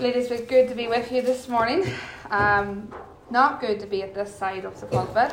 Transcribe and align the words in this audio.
Ladies, 0.00 0.30
it's 0.30 0.46
good 0.46 0.68
to 0.68 0.74
be 0.74 0.88
with 0.88 1.10
you 1.10 1.22
this 1.22 1.48
morning. 1.48 1.90
Um, 2.30 2.92
not 3.30 3.62
good 3.62 3.80
to 3.80 3.86
be 3.86 4.02
at 4.02 4.14
this 4.14 4.34
side 4.34 4.66
of 4.66 4.78
the 4.78 4.86
pulpit. 4.86 5.32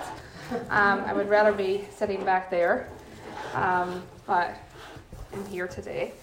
Um, 0.70 1.02
I 1.02 1.12
would 1.12 1.30
rather 1.30 1.52
be 1.52 1.84
sitting 1.94 2.24
back 2.24 2.50
there, 2.50 2.88
um, 3.56 4.02
but 4.26 4.56
I'm 5.34 5.46
here 5.48 5.68
today. 5.68 6.14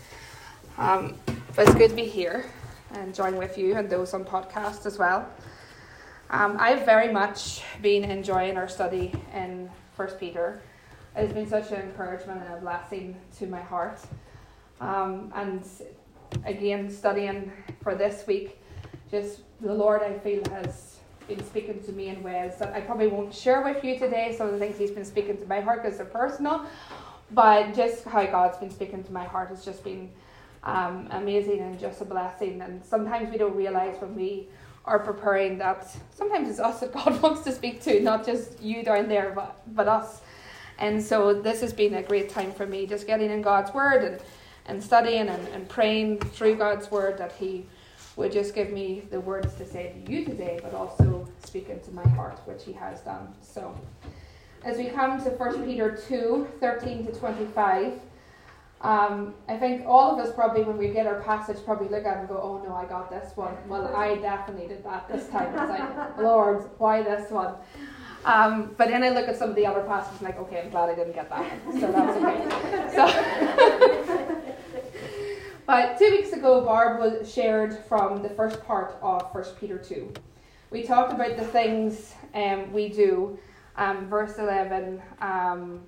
Um, 0.79 1.17
but 1.55 1.69
it's 1.69 1.75
good 1.75 1.91
to 1.91 1.97
be 1.97 2.07
here 2.07 2.47
and 2.95 3.15
join 3.15 3.37
with 3.37 3.59
you 3.59 3.77
and 3.77 3.91
those 3.91 4.15
on 4.15 4.25
podcast 4.25 4.87
as 4.87 4.97
well. 4.97 5.29
Um, 6.31 6.57
I've 6.59 6.87
very 6.87 7.13
much 7.13 7.63
been 7.83 8.05
enjoying 8.05 8.57
our 8.57 8.69
study 8.69 9.13
in 9.35 9.69
First 9.99 10.19
Peter. 10.19 10.63
It's 11.15 11.35
been 11.35 11.47
such 11.47 11.73
an 11.73 11.83
encouragement 11.83 12.43
and 12.43 12.55
a 12.55 12.61
blessing 12.61 13.17
to 13.39 13.47
my 13.47 13.61
heart. 13.61 14.01
Um, 14.81 15.31
and 15.35 15.63
again 16.45 16.91
studying 16.91 17.53
for 17.83 17.95
this 17.95 18.27
week, 18.27 18.59
just 19.11 19.41
the 19.61 19.73
Lord 19.73 20.03
I 20.03 20.19
feel 20.19 20.43
has 20.51 20.99
been 21.29 21.45
speaking 21.45 21.83
to 21.85 21.93
me 21.93 22.09
in 22.09 22.23
ways 22.23 22.57
that 22.59 22.73
I 22.73 22.81
probably 22.81 23.07
won't 23.07 23.35
share 23.35 23.63
with 23.63 23.85
you 23.85 23.99
today. 23.99 24.35
Some 24.37 24.49
of 24.49 24.53
the 24.55 24.59
things 24.59 24.79
He's 24.79 24.91
been 24.91 25.05
speaking 25.05 25.37
to 25.39 25.47
my 25.47 25.61
heart 25.61 25.83
because 25.83 25.99
they're 25.99 26.07
personal, 26.07 26.67
but 27.31 27.75
just 27.75 28.05
how 28.05 28.25
God's 28.27 28.59
been 28.59 28.71
speaking 28.71 29.05
to 29.05 29.13
my 29.13 29.25
heart 29.25 29.51
has 29.51 29.65
just 29.65 29.85
been 29.85 30.11
um, 30.65 31.09
amazing 31.13 31.61
and 31.61 31.79
just 31.79 32.01
a 32.01 32.05
blessing. 32.05 32.61
And 32.61 32.85
sometimes 32.85 33.31
we 33.31 33.39
don't 33.39 33.57
realize 33.57 34.01
when 34.01 34.15
we 34.15 34.49
are 34.85 34.99
preparing 34.99 35.59
that 35.59 35.95
sometimes 36.15 36.49
it's 36.49 36.59
us 36.59 36.81
that 36.81 36.93
God 36.93 37.21
wants 37.23 37.43
to 37.43 37.53
speak 37.53 37.83
to, 37.83 38.01
not 38.01 38.25
just 38.25 38.61
you 38.61 38.83
down 38.83 39.09
there, 39.09 39.33
but 39.35 39.63
but 39.75 39.89
us. 39.89 40.23
And 40.79 41.03
so 41.03 41.35
this 41.35 41.61
has 41.61 41.73
been 41.73 41.95
a 41.95 42.03
great 42.03 42.31
time 42.31 42.53
for 42.53 42.67
me, 42.67 42.87
just 42.87 43.07
getting 43.07 43.31
in 43.31 43.43
God's 43.43 43.73
word 43.75 44.03
and 44.03 44.21
and 44.71 44.83
studying 44.83 45.29
and, 45.29 45.49
and 45.49 45.69
praying 45.69 46.21
through 46.21 46.55
God's 46.55 46.91
word 46.91 47.19
that 47.19 47.33
He 47.33 47.67
would 48.17 48.33
just 48.33 48.55
give 48.55 48.71
me 48.71 49.03
the 49.11 49.21
words 49.21 49.55
to 49.55 49.67
say 49.67 49.93
to 49.93 50.13
you 50.13 50.25
today, 50.25 50.61
but 50.63 50.75
also 50.75 51.29
speak 51.45 51.69
into 51.69 51.91
my 51.91 52.07
heart, 52.11 52.39
which 52.45 52.65
He 52.65 52.73
has 52.73 53.01
done. 53.01 53.35
So, 53.43 53.75
as 54.65 54.79
we 54.79 54.87
come 54.87 55.23
to 55.25 55.31
1 55.31 55.65
Peter 55.65 55.99
2 56.09 56.49
13 56.61 57.07
to 57.07 57.13
25, 57.13 57.95
um, 58.83 59.35
I 59.49 59.57
think 59.57 59.87
all 59.87 60.13
of 60.13 60.25
us 60.25 60.33
probably, 60.35 60.63
when 60.63 60.79
we 60.79 60.89
get 60.89 61.07
our 61.07 61.21
passage, 61.21 61.59
probably 61.65 61.89
look 61.89 62.07
at 62.07 62.17
it 62.17 62.21
and 62.21 62.29
go, 62.29 62.41
oh 62.41 62.65
no, 62.67 62.75
I 62.75 62.87
got 62.87 63.11
this 63.11 63.37
one. 63.37 63.55
Well, 63.69 63.95
I 63.95 64.15
definitely 64.17 64.69
did 64.69 64.85
that 64.85 65.09
this 65.09 65.29
time. 65.29 65.49
It's 65.49 65.69
like, 65.69 66.19
Lord, 66.19 66.71
why 66.79 67.03
this 67.03 67.31
one? 67.31 67.55
Um, 68.25 68.75
but 68.77 68.89
then 68.89 69.03
I 69.03 69.11
look 69.11 69.29
at 69.29 69.37
some 69.37 69.51
of 69.51 69.57
the 69.57 69.67
other 69.67 69.83
passages 69.83 70.21
and 70.21 70.29
like, 70.29 70.39
okay, 70.39 70.61
I'm 70.61 70.71
glad 70.71 70.91
I 70.91 70.95
didn't 70.95 71.15
get 71.15 71.29
that 71.31 71.67
one. 71.67 71.81
So 71.81 71.91
that's 71.91 72.17
okay. 72.17 73.87
So. 73.87 73.97
But 75.71 75.99
two 75.99 76.11
weeks 76.11 76.33
ago, 76.33 76.63
Barb 76.63 76.99
was 76.99 77.33
shared 77.33 77.79
from 77.85 78.25
the 78.25 78.29
first 78.31 78.61
part 78.65 78.99
of 79.03 79.33
1 79.33 79.45
Peter 79.61 79.79
2. 79.79 80.13
We 80.73 80.83
talked 80.83 81.13
about 81.13 81.37
the 81.37 81.45
things 81.45 82.13
um, 82.35 82.73
we 82.73 82.89
do, 82.89 83.39
um, 83.77 84.09
verse 84.09 84.37
11. 84.37 85.01
Um, 85.21 85.83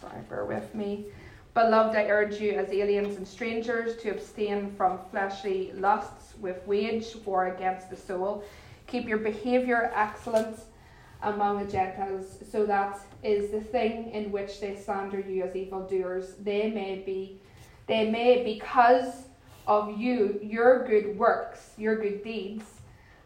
sorry, 0.00 0.22
bear 0.30 0.46
with 0.46 0.74
me. 0.74 1.04
Beloved, 1.52 1.94
I 1.94 2.04
urge 2.04 2.40
you 2.40 2.52
as 2.52 2.70
aliens 2.70 3.18
and 3.18 3.28
strangers 3.28 4.00
to 4.00 4.08
abstain 4.08 4.74
from 4.74 4.98
fleshly 5.10 5.72
lusts 5.74 6.38
with 6.40 6.66
wage 6.66 7.14
war 7.26 7.48
against 7.48 7.90
the 7.90 7.96
soul. 7.96 8.42
Keep 8.86 9.08
your 9.08 9.18
behavior 9.18 9.92
excellent 9.94 10.58
among 11.22 11.64
the 11.64 11.70
Gentiles, 11.70 12.38
so 12.50 12.64
that 12.66 12.98
is 13.22 13.50
the 13.50 13.60
thing 13.60 14.10
in 14.10 14.30
which 14.30 14.60
they 14.60 14.76
slander 14.76 15.20
you 15.20 15.42
as 15.42 15.56
evildoers. 15.56 16.34
They 16.40 16.70
may 16.70 17.02
be, 17.04 17.40
they 17.86 18.08
may 18.10 18.44
because 18.44 19.24
of 19.66 19.98
you, 19.98 20.38
your 20.42 20.86
good 20.86 21.18
works, 21.18 21.72
your 21.76 21.96
good 21.96 22.22
deeds, 22.22 22.64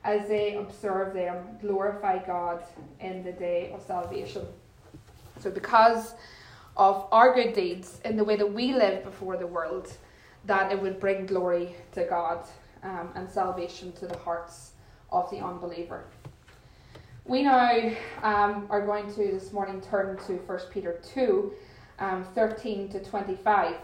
as 0.05 0.27
they 0.29 0.57
observe 0.57 1.15
them, 1.15 1.47
glorify 1.61 2.25
God 2.25 2.63
in 3.01 3.23
the 3.23 3.33
day 3.33 3.71
of 3.73 3.83
salvation. 3.83 4.47
So, 5.39 5.51
because 5.51 6.15
of 6.77 7.07
our 7.13 7.35
good 7.35 7.53
deeds 7.53 8.01
in 8.05 8.17
the 8.17 8.25
way 8.25 8.37
that 8.37 8.53
we 8.53 8.73
live 8.73 9.05
before 9.05 9.37
the 9.37 9.47
world, 9.47 9.93
that 10.47 10.73
it 10.73 10.81
would 10.81 10.99
bring 10.99 11.27
glory 11.27 11.77
to 11.93 12.05
God 12.05 12.47
um, 12.83 13.11
and 13.15 13.31
salvation 13.31 13.93
to 13.93 14.07
the 14.07 14.19
hearts 14.19 14.73
of 15.11 15.31
the 15.31 15.39
unbeliever. 15.39 16.05
We 17.25 17.45
now 17.45 17.93
um, 18.25 18.67
are 18.69 18.85
going 18.85 19.07
to 19.15 19.31
this 19.31 19.53
morning 19.53 19.81
turn 19.81 20.19
to 20.27 20.33
1 20.33 20.59
Peter 20.73 21.01
2 21.15 21.53
um, 22.01 22.25
13 22.35 22.89
to 22.89 22.99
25. 22.99 23.77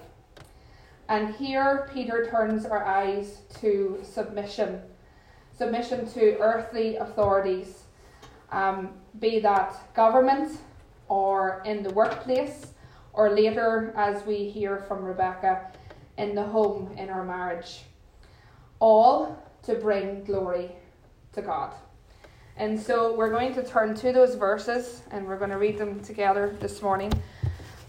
And 1.09 1.32
here 1.37 1.88
Peter 1.94 2.26
turns 2.28 2.66
our 2.66 2.84
eyes 2.84 3.43
to 3.60 4.00
submission 4.03 4.82
submission 5.56 6.09
to 6.12 6.37
earthly 6.38 6.97
authorities, 6.97 7.84
um, 8.50 8.91
be 9.21 9.38
that 9.41 9.94
government 9.94 10.59
or 11.09 11.62
in 11.65 11.82
the 11.82 11.91
workplace, 11.91 12.66
or 13.12 13.31
later, 13.31 13.93
as 13.97 14.25
we 14.25 14.49
hear 14.49 14.84
from 14.87 15.05
Rebecca, 15.05 15.70
in 16.16 16.34
the 16.34 16.43
home 16.44 16.93
in 16.97 17.09
our 17.09 17.25
marriage. 17.25 17.82
All 18.78 19.37
to 19.62 19.75
bring 19.75 20.22
glory 20.25 20.72
to 21.32 21.43
God. 21.43 21.72
And 22.58 22.80
so 22.80 23.14
we're 23.14 23.30
going 23.30 23.54
to 23.54 23.62
turn 23.62 23.94
to 23.94 24.12
those 24.12 24.34
verses 24.34 25.02
and 25.12 25.24
we're 25.24 25.38
going 25.38 25.50
to 25.50 25.58
read 25.58 25.78
them 25.78 26.00
together 26.00 26.56
this 26.58 26.82
morning. 26.82 27.12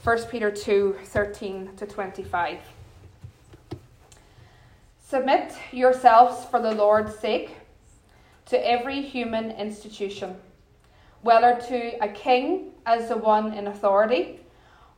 1 0.03 0.25
Peter 0.25 0.52
2 0.52 0.96
13 1.06 1.72
to 1.75 1.88
25. 1.88 2.59
Submit 5.03 5.56
yourselves 5.72 6.46
for 6.46 6.62
the 6.62 6.72
Lord's 6.72 7.18
sake 7.18 7.57
to 8.46 8.69
every 8.69 9.02
human 9.02 9.50
institution, 9.50 10.35
whether 11.24 11.59
to 11.62 12.03
a 12.03 12.09
king 12.09 12.74
as 12.86 13.09
the 13.09 13.18
one 13.18 13.53
in 13.53 13.66
authority, 13.66 14.40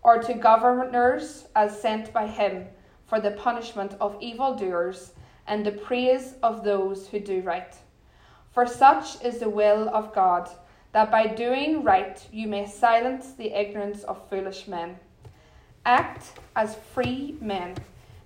or 0.04 0.22
to 0.22 0.34
governors 0.34 1.48
as 1.56 1.82
sent 1.82 2.12
by 2.12 2.28
him 2.28 2.66
for 3.08 3.22
the 3.22 3.32
punishment 3.32 3.96
of 4.02 4.18
evildoers 4.20 5.14
and 5.48 5.66
the 5.66 5.72
praise 5.72 6.34
of 6.44 6.66
those 6.66 7.08
who 7.08 7.22
do 7.22 7.40
right. 7.44 7.74
For 8.52 8.68
such 8.68 9.24
is 9.24 9.40
the 9.40 9.50
will 9.50 9.90
of 9.90 10.14
God, 10.14 10.50
that 10.92 11.10
by 11.10 11.28
doing 11.28 11.84
right 11.84 12.22
you 12.32 12.48
may 12.48 12.66
silence 12.66 13.32
the 13.32 13.58
ignorance 13.58 14.04
of 14.04 14.28
foolish 14.30 14.68
men. 14.68 15.00
Act 15.86 16.34
as 16.56 16.76
free 16.94 17.38
men, 17.40 17.76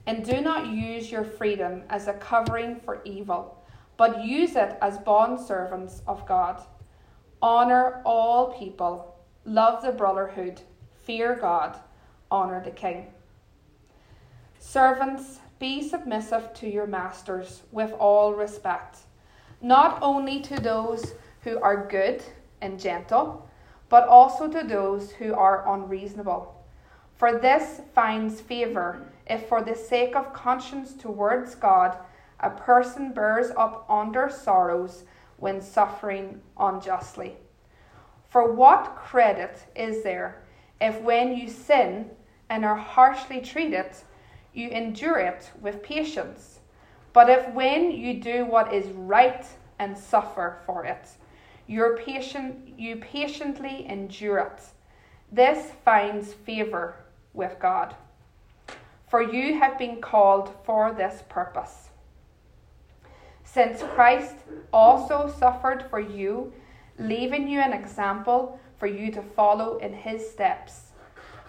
and 0.08 0.26
do 0.26 0.42
not 0.42 0.68
use 0.68 1.12
your 1.12 1.24
freedom 1.24 1.84
as 1.90 2.08
a 2.08 2.14
covering 2.14 2.80
for 2.80 3.02
evil, 3.06 3.64
but 3.98 4.24
use 4.24 4.56
it 4.56 4.78
as 4.82 4.98
bondservants 5.00 6.02
of 6.08 6.28
God. 6.28 6.62
Honour 7.42 8.02
all 8.04 8.58
people, 8.58 9.16
love 9.46 9.84
the 9.84 9.92
brotherhood, 9.92 10.62
fear 11.04 11.36
God, 11.36 11.78
honour 12.32 12.64
the 12.64 12.72
king. 12.72 13.14
Servants, 14.58 15.40
be 15.60 15.88
submissive 15.88 16.52
to 16.56 16.68
your 16.68 16.88
masters 16.88 17.62
with 17.72 17.94
all 17.94 18.34
respect 18.34 19.05
not 19.66 19.98
only 20.04 20.40
to 20.40 20.60
those 20.62 21.16
who 21.42 21.60
are 21.60 21.88
good 21.88 22.22
and 22.62 22.80
gentle, 22.80 23.50
but 23.90 24.08
also 24.08 24.48
to 24.48 24.62
those 24.62 25.12
who 25.14 25.34
are 25.34 25.68
unreasonable. 25.74 26.64
For 27.16 27.40
this 27.40 27.82
finds 27.96 28.42
favour 28.42 29.12
if, 29.26 29.48
for 29.48 29.64
the 29.64 29.74
sake 29.74 30.16
of 30.16 30.34
conscience 30.34 30.94
towards 30.94 31.56
God, 31.56 31.98
a 32.42 32.52
person 32.52 33.12
bears 33.12 33.50
up 33.58 33.88
under 33.90 34.30
sorrows 34.30 35.06
when 35.38 35.60
suffering 35.62 36.42
unjustly. 36.60 37.36
For 38.30 38.54
what 38.54 38.96
credit 38.96 39.66
is 39.76 40.04
there 40.04 40.44
if, 40.80 41.02
when 41.02 41.36
you 41.36 41.50
sin 41.50 42.12
and 42.52 42.64
are 42.66 42.76
harshly 42.76 43.42
treated, 43.42 43.96
you 44.54 44.70
endure 44.70 45.18
it 45.18 45.50
with 45.60 45.82
patience? 45.82 46.60
But 47.14 47.30
if 47.30 47.50
when 47.54 47.92
you 47.92 48.20
do 48.20 48.46
what 48.46 48.74
is 48.74 48.88
right 48.90 49.46
and 49.80 49.98
suffer 49.98 50.60
for 50.66 50.86
it, 50.86 51.10
you're 51.68 51.98
patient, 51.98 52.78
you 52.78 52.98
patiently 52.98 53.86
endure 53.88 54.40
it, 54.40 54.62
this 55.32 55.72
finds 55.84 56.34
favour 56.34 56.96
with 57.34 57.58
God. 57.60 57.96
For 59.10 59.22
you 59.22 59.60
have 59.60 59.78
been 59.78 60.02
called 60.02 60.54
for 60.64 60.94
this 60.94 61.24
purpose. 61.30 61.90
Since 63.44 63.84
Christ 63.84 64.36
also 64.74 65.34
suffered 65.40 65.86
for 65.90 66.00
you, 66.00 66.54
leaving 66.98 67.48
you 67.48 67.60
an 67.60 67.74
example 67.74 68.60
for 68.78 68.88
you 68.88 69.12
to 69.12 69.22
follow 69.22 69.78
in 69.78 69.94
his 69.94 70.30
steps, 70.30 70.92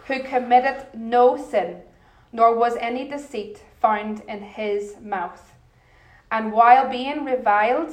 who 0.06 0.22
committed 0.22 0.86
no 0.94 1.36
sin, 1.36 1.82
nor 2.32 2.54
was 2.56 2.76
any 2.76 3.08
deceit 3.08 3.62
found 3.80 4.22
in 4.28 4.40
his 4.40 4.96
mouth. 5.00 5.52
And 6.30 6.52
while 6.52 6.88
being 6.88 7.24
reviled, 7.24 7.92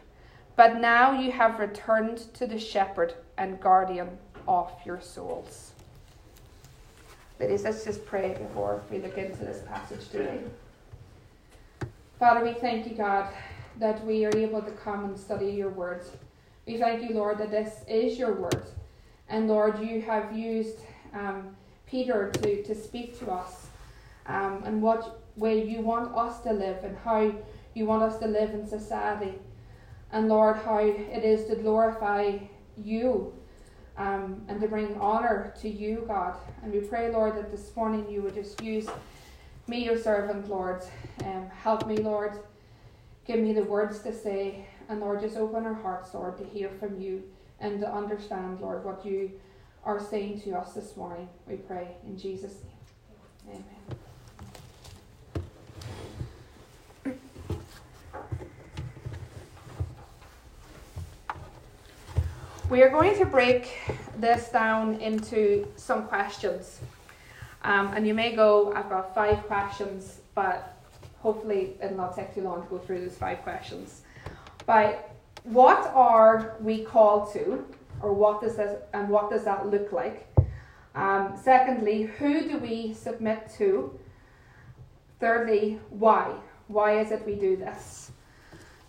but 0.55 0.79
now 0.79 1.19
you 1.19 1.31
have 1.31 1.59
returned 1.59 2.17
to 2.33 2.47
the 2.47 2.59
shepherd 2.59 3.13
and 3.37 3.59
guardian 3.59 4.17
of 4.47 4.71
your 4.85 4.99
souls. 5.01 5.71
Ladies, 7.39 7.63
let's 7.63 7.83
just 7.83 8.05
pray 8.05 8.35
before 8.37 8.81
we 8.91 8.99
look 8.99 9.17
into 9.17 9.43
this 9.43 9.63
passage 9.67 10.09
today. 10.09 10.39
Father, 12.19 12.45
we 12.45 12.53
thank 12.53 12.87
you, 12.87 12.95
God, 12.95 13.33
that 13.79 14.05
we 14.05 14.25
are 14.25 14.37
able 14.37 14.61
to 14.61 14.71
come 14.71 15.05
and 15.05 15.17
study 15.17 15.47
your 15.47 15.69
words. 15.69 16.11
We 16.67 16.77
thank 16.77 17.01
you, 17.01 17.15
Lord, 17.15 17.39
that 17.39 17.49
this 17.49 17.81
is 17.87 18.19
your 18.19 18.33
word. 18.33 18.63
And 19.27 19.47
Lord, 19.47 19.79
you 19.79 20.01
have 20.01 20.37
used 20.37 20.77
um, 21.13 21.55
Peter 21.87 22.29
to, 22.31 22.63
to 22.63 22.75
speak 22.75 23.17
to 23.19 23.31
us 23.31 23.67
um, 24.27 24.61
and 24.65 24.81
what 24.81 25.21
way 25.35 25.67
you 25.67 25.81
want 25.81 26.15
us 26.15 26.41
to 26.41 26.53
live 26.53 26.83
and 26.83 26.95
how 26.97 27.33
you 27.73 27.85
want 27.85 28.03
us 28.03 28.19
to 28.19 28.27
live 28.27 28.51
in 28.51 28.67
society. 28.67 29.33
And 30.11 30.27
Lord, 30.27 30.57
how 30.57 30.79
it 30.79 31.23
is 31.23 31.45
to 31.45 31.55
glorify 31.55 32.37
you 32.77 33.33
um, 33.97 34.41
and 34.47 34.59
to 34.61 34.67
bring 34.67 34.99
honour 34.99 35.53
to 35.61 35.69
you, 35.69 36.03
God. 36.07 36.35
And 36.63 36.73
we 36.73 36.81
pray, 36.81 37.11
Lord, 37.11 37.35
that 37.37 37.51
this 37.51 37.75
morning 37.75 38.09
you 38.09 38.21
would 38.21 38.33
just 38.33 38.61
use 38.61 38.87
me, 39.67 39.85
your 39.85 39.97
servant, 39.97 40.49
Lord. 40.49 40.83
Um, 41.23 41.47
help 41.49 41.87
me, 41.87 41.97
Lord. 41.97 42.39
Give 43.25 43.39
me 43.39 43.53
the 43.53 43.63
words 43.63 43.99
to 43.99 44.13
say. 44.13 44.65
And 44.89 44.99
Lord, 44.99 45.21
just 45.21 45.37
open 45.37 45.65
our 45.65 45.73
hearts, 45.73 46.13
Lord, 46.13 46.37
to 46.37 46.43
hear 46.43 46.69
from 46.79 46.99
you 46.99 47.23
and 47.59 47.79
to 47.79 47.89
understand, 47.89 48.59
Lord, 48.59 48.83
what 48.83 49.05
you 49.05 49.31
are 49.85 49.99
saying 49.99 50.41
to 50.41 50.51
us 50.57 50.73
this 50.73 50.97
morning. 50.97 51.29
We 51.47 51.55
pray 51.55 51.95
in 52.05 52.17
Jesus' 52.17 52.55
name. 53.45 53.55
Amen. 53.55 54.00
We 62.71 62.83
are 62.83 62.89
going 62.89 63.17
to 63.17 63.25
break 63.25 63.77
this 64.17 64.47
down 64.47 64.95
into 65.01 65.67
some 65.75 66.07
questions. 66.07 66.79
Um, 67.63 67.87
and 67.87 68.07
you 68.07 68.13
may 68.13 68.33
go, 68.33 68.71
I've 68.71 68.87
got 68.87 69.13
five 69.13 69.45
questions, 69.45 70.21
but 70.35 70.77
hopefully 71.19 71.75
it'll 71.83 71.97
not 71.97 72.15
take 72.15 72.33
too 72.33 72.43
long 72.43 72.63
to 72.63 72.69
go 72.69 72.77
through 72.77 73.01
those 73.01 73.17
five 73.17 73.41
questions. 73.43 74.03
But 74.65 75.13
what 75.43 75.91
are 75.93 76.55
we 76.61 76.85
called 76.85 77.33
to, 77.33 77.65
or 78.01 78.13
what 78.13 78.39
does 78.39 78.55
this, 78.55 78.81
and 78.93 79.09
what 79.09 79.29
does 79.29 79.43
that 79.43 79.67
look 79.69 79.91
like? 79.91 80.33
Um, 80.95 81.37
secondly, 81.43 82.03
who 82.03 82.47
do 82.47 82.57
we 82.57 82.93
submit 82.93 83.51
to? 83.57 83.99
Thirdly, 85.19 85.77
why? 85.89 86.33
Why 86.69 87.01
is 87.01 87.11
it 87.11 87.25
we 87.25 87.35
do 87.35 87.57
this? 87.57 88.11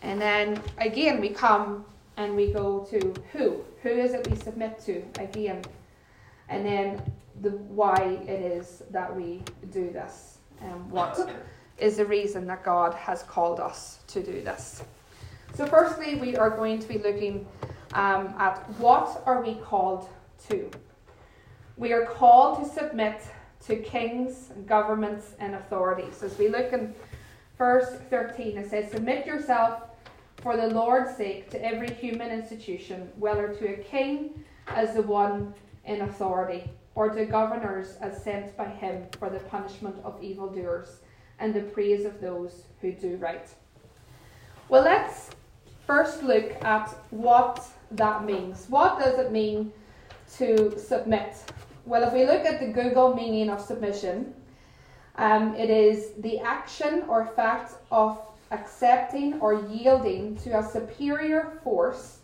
And 0.02 0.20
then 0.20 0.62
again, 0.78 1.20
we 1.20 1.30
come 1.30 1.84
and 2.16 2.36
we 2.36 2.52
go 2.52 2.80
to 2.90 3.14
who. 3.32 3.64
Who 3.82 3.88
is 3.88 4.14
it 4.14 4.28
we 4.28 4.36
submit 4.36 4.78
to 4.86 5.02
again? 5.18 5.62
And 6.48 6.64
then 6.64 7.02
the 7.40 7.50
why 7.50 8.20
it 8.26 8.40
is 8.40 8.82
that 8.90 9.14
we 9.14 9.42
do 9.70 9.90
this 9.90 10.38
and 10.60 10.90
what 10.90 11.30
is 11.78 11.96
the 11.96 12.04
reason 12.06 12.46
that 12.46 12.62
God 12.62 12.94
has 12.94 13.22
called 13.24 13.58
us 13.58 14.00
to 14.08 14.22
do 14.22 14.42
this. 14.42 14.82
So, 15.54 15.66
firstly, 15.66 16.14
we 16.14 16.36
are 16.36 16.50
going 16.50 16.78
to 16.78 16.88
be 16.88 16.98
looking 16.98 17.46
um, 17.94 18.34
at 18.38 18.58
what 18.78 19.22
are 19.26 19.42
we 19.42 19.54
called 19.56 20.08
to. 20.48 20.70
We 21.76 21.92
are 21.92 22.06
called 22.06 22.62
to 22.62 22.68
submit 22.70 23.20
to 23.66 23.76
kings, 23.76 24.50
governments, 24.66 25.34
and 25.38 25.54
authorities. 25.54 26.22
As 26.22 26.38
we 26.38 26.48
look 26.48 26.72
in 26.72 26.94
verse 27.58 27.98
13, 28.10 28.58
it 28.58 28.70
says, 28.70 28.90
Submit 28.90 29.26
yourself 29.26 29.82
for 30.42 30.56
the 30.56 30.66
Lord's 30.66 31.16
sake 31.16 31.50
to 31.50 31.64
every 31.64 31.92
human 31.92 32.30
institution, 32.30 33.10
whether 33.16 33.48
to 33.54 33.74
a 33.74 33.76
king 33.76 34.44
as 34.66 34.94
the 34.94 35.02
one 35.02 35.54
in 35.84 36.02
authority, 36.02 36.68
or 36.94 37.08
to 37.10 37.24
governors 37.24 37.96
as 38.00 38.22
sent 38.22 38.56
by 38.56 38.68
him 38.68 39.06
for 39.18 39.30
the 39.30 39.38
punishment 39.38 39.96
of 40.04 40.22
evildoers 40.22 41.00
and 41.38 41.54
the 41.54 41.60
praise 41.60 42.04
of 42.04 42.20
those 42.20 42.64
who 42.80 42.92
do 42.92 43.16
right. 43.16 43.48
Well, 44.68 44.82
let's 44.82 45.30
first 45.86 46.22
look 46.22 46.52
at 46.64 46.88
what 47.10 47.64
that 47.92 48.24
means. 48.24 48.66
What 48.68 48.98
does 48.98 49.18
it 49.18 49.32
mean 49.32 49.72
to 50.36 50.78
submit? 50.78 51.36
Well, 51.84 52.02
if 52.04 52.12
we 52.12 52.24
look 52.24 52.44
at 52.44 52.60
the 52.60 52.68
Google 52.68 53.14
meaning 53.14 53.50
of 53.50 53.60
submission, 53.60 54.34
um, 55.16 55.54
it 55.56 55.68
is 55.68 56.12
the 56.18 56.38
action 56.40 57.04
or 57.08 57.26
fact 57.26 57.74
of 57.90 58.18
accepting 58.52 59.40
or 59.40 59.66
yielding 59.68 60.36
to 60.36 60.58
a 60.58 60.62
superior 60.62 61.58
force 61.64 62.20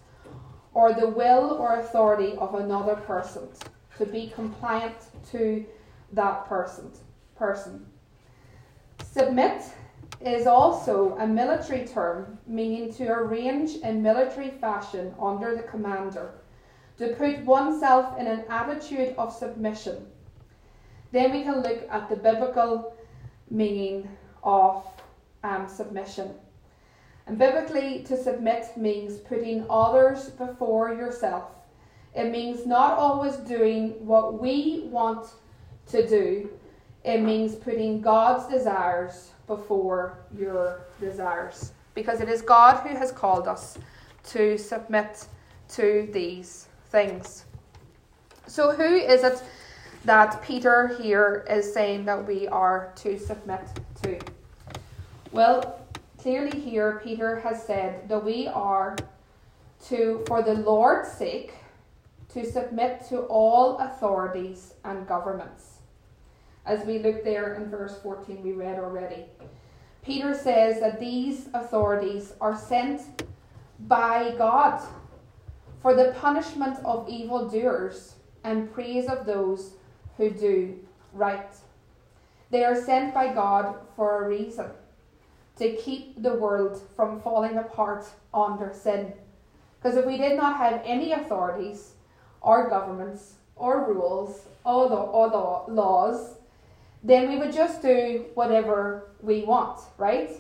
or 0.74 0.92
the 0.92 1.08
will 1.08 1.56
or 1.58 1.80
authority 1.80 2.34
of 2.36 2.54
another 2.54 2.94
person 2.94 3.48
to 3.96 4.06
be 4.06 4.32
compliant 4.34 4.94
to 5.30 5.64
that 6.12 6.46
person 6.46 6.90
person. 7.36 7.86
Submit 9.02 9.62
is 10.20 10.46
also 10.46 11.16
a 11.18 11.26
military 11.26 11.86
term 11.86 12.38
meaning 12.46 12.92
to 12.92 13.08
arrange 13.08 13.76
in 13.76 14.02
military 14.02 14.50
fashion 14.50 15.14
under 15.20 15.56
the 15.56 15.62
commander 15.62 16.34
to 16.98 17.14
put 17.14 17.38
oneself 17.44 18.18
in 18.18 18.26
an 18.26 18.42
attitude 18.48 19.14
of 19.16 19.32
submission. 19.32 20.06
Then 21.12 21.32
we 21.32 21.44
can 21.44 21.62
look 21.62 21.86
at 21.90 22.08
the 22.08 22.16
biblical 22.16 22.94
meaning 23.50 24.08
of 24.42 24.84
um, 25.44 25.68
submission. 25.68 26.30
And 27.26 27.38
biblically, 27.38 28.02
to 28.04 28.16
submit 28.16 28.76
means 28.76 29.18
putting 29.18 29.66
others 29.68 30.30
before 30.30 30.94
yourself. 30.94 31.44
It 32.14 32.30
means 32.30 32.66
not 32.66 32.98
always 32.98 33.36
doing 33.36 33.90
what 34.04 34.40
we 34.40 34.88
want 34.90 35.26
to 35.88 36.08
do, 36.08 36.50
it 37.04 37.20
means 37.20 37.54
putting 37.54 38.00
God's 38.00 38.46
desires 38.52 39.30
before 39.46 40.18
your 40.36 40.80
desires. 41.00 41.72
Because 41.94 42.20
it 42.20 42.28
is 42.28 42.42
God 42.42 42.86
who 42.86 42.94
has 42.96 43.12
called 43.12 43.46
us 43.46 43.78
to 44.28 44.58
submit 44.58 45.26
to 45.70 46.08
these 46.12 46.68
things. 46.90 47.44
So, 48.46 48.72
who 48.72 48.96
is 48.96 49.22
it 49.22 49.42
that 50.04 50.42
Peter 50.42 50.96
here 51.00 51.46
is 51.50 51.72
saying 51.72 52.04
that 52.06 52.26
we 52.26 52.48
are 52.48 52.92
to 52.96 53.18
submit 53.18 53.60
to? 54.02 54.18
Well, 55.38 55.86
clearly 56.16 56.58
here 56.58 57.00
Peter 57.04 57.38
has 57.38 57.62
said 57.62 58.08
that 58.08 58.24
we 58.24 58.48
are 58.48 58.96
to, 59.86 60.24
for 60.26 60.42
the 60.42 60.54
Lord's 60.54 61.12
sake, 61.12 61.52
to 62.30 62.44
submit 62.44 63.06
to 63.10 63.20
all 63.20 63.78
authorities 63.78 64.74
and 64.82 65.06
governments. 65.06 65.76
As 66.66 66.84
we 66.84 66.98
look 66.98 67.22
there 67.22 67.54
in 67.54 67.70
verse 67.70 68.00
14, 68.02 68.42
we 68.42 68.50
read 68.50 68.80
already. 68.80 69.26
Peter 70.02 70.34
says 70.34 70.80
that 70.80 70.98
these 70.98 71.48
authorities 71.54 72.32
are 72.40 72.58
sent 72.58 73.22
by 73.78 74.34
God 74.38 74.82
for 75.80 75.94
the 75.94 76.16
punishment 76.18 76.80
of 76.84 77.08
evildoers 77.08 78.16
and 78.42 78.74
praise 78.74 79.06
of 79.06 79.24
those 79.24 79.74
who 80.16 80.30
do 80.30 80.80
right. 81.12 81.54
They 82.50 82.64
are 82.64 82.74
sent 82.74 83.14
by 83.14 83.32
God 83.32 83.76
for 83.94 84.24
a 84.24 84.28
reason 84.28 84.70
to 85.58 85.76
keep 85.76 86.22
the 86.22 86.34
world 86.34 86.80
from 86.94 87.20
falling 87.20 87.56
apart 87.56 88.06
under 88.32 88.72
sin. 88.72 89.12
Because 89.80 89.96
if 89.96 90.06
we 90.06 90.16
did 90.16 90.36
not 90.36 90.56
have 90.56 90.82
any 90.84 91.12
authorities 91.12 91.92
or 92.40 92.68
governments 92.68 93.34
or 93.56 93.92
rules 93.92 94.46
or, 94.64 94.88
the, 94.88 94.96
or 94.96 95.30
the 95.30 95.72
laws, 95.72 96.36
then 97.02 97.28
we 97.28 97.36
would 97.38 97.52
just 97.52 97.82
do 97.82 98.26
whatever 98.34 99.10
we 99.20 99.44
want, 99.44 99.80
right? 99.98 100.30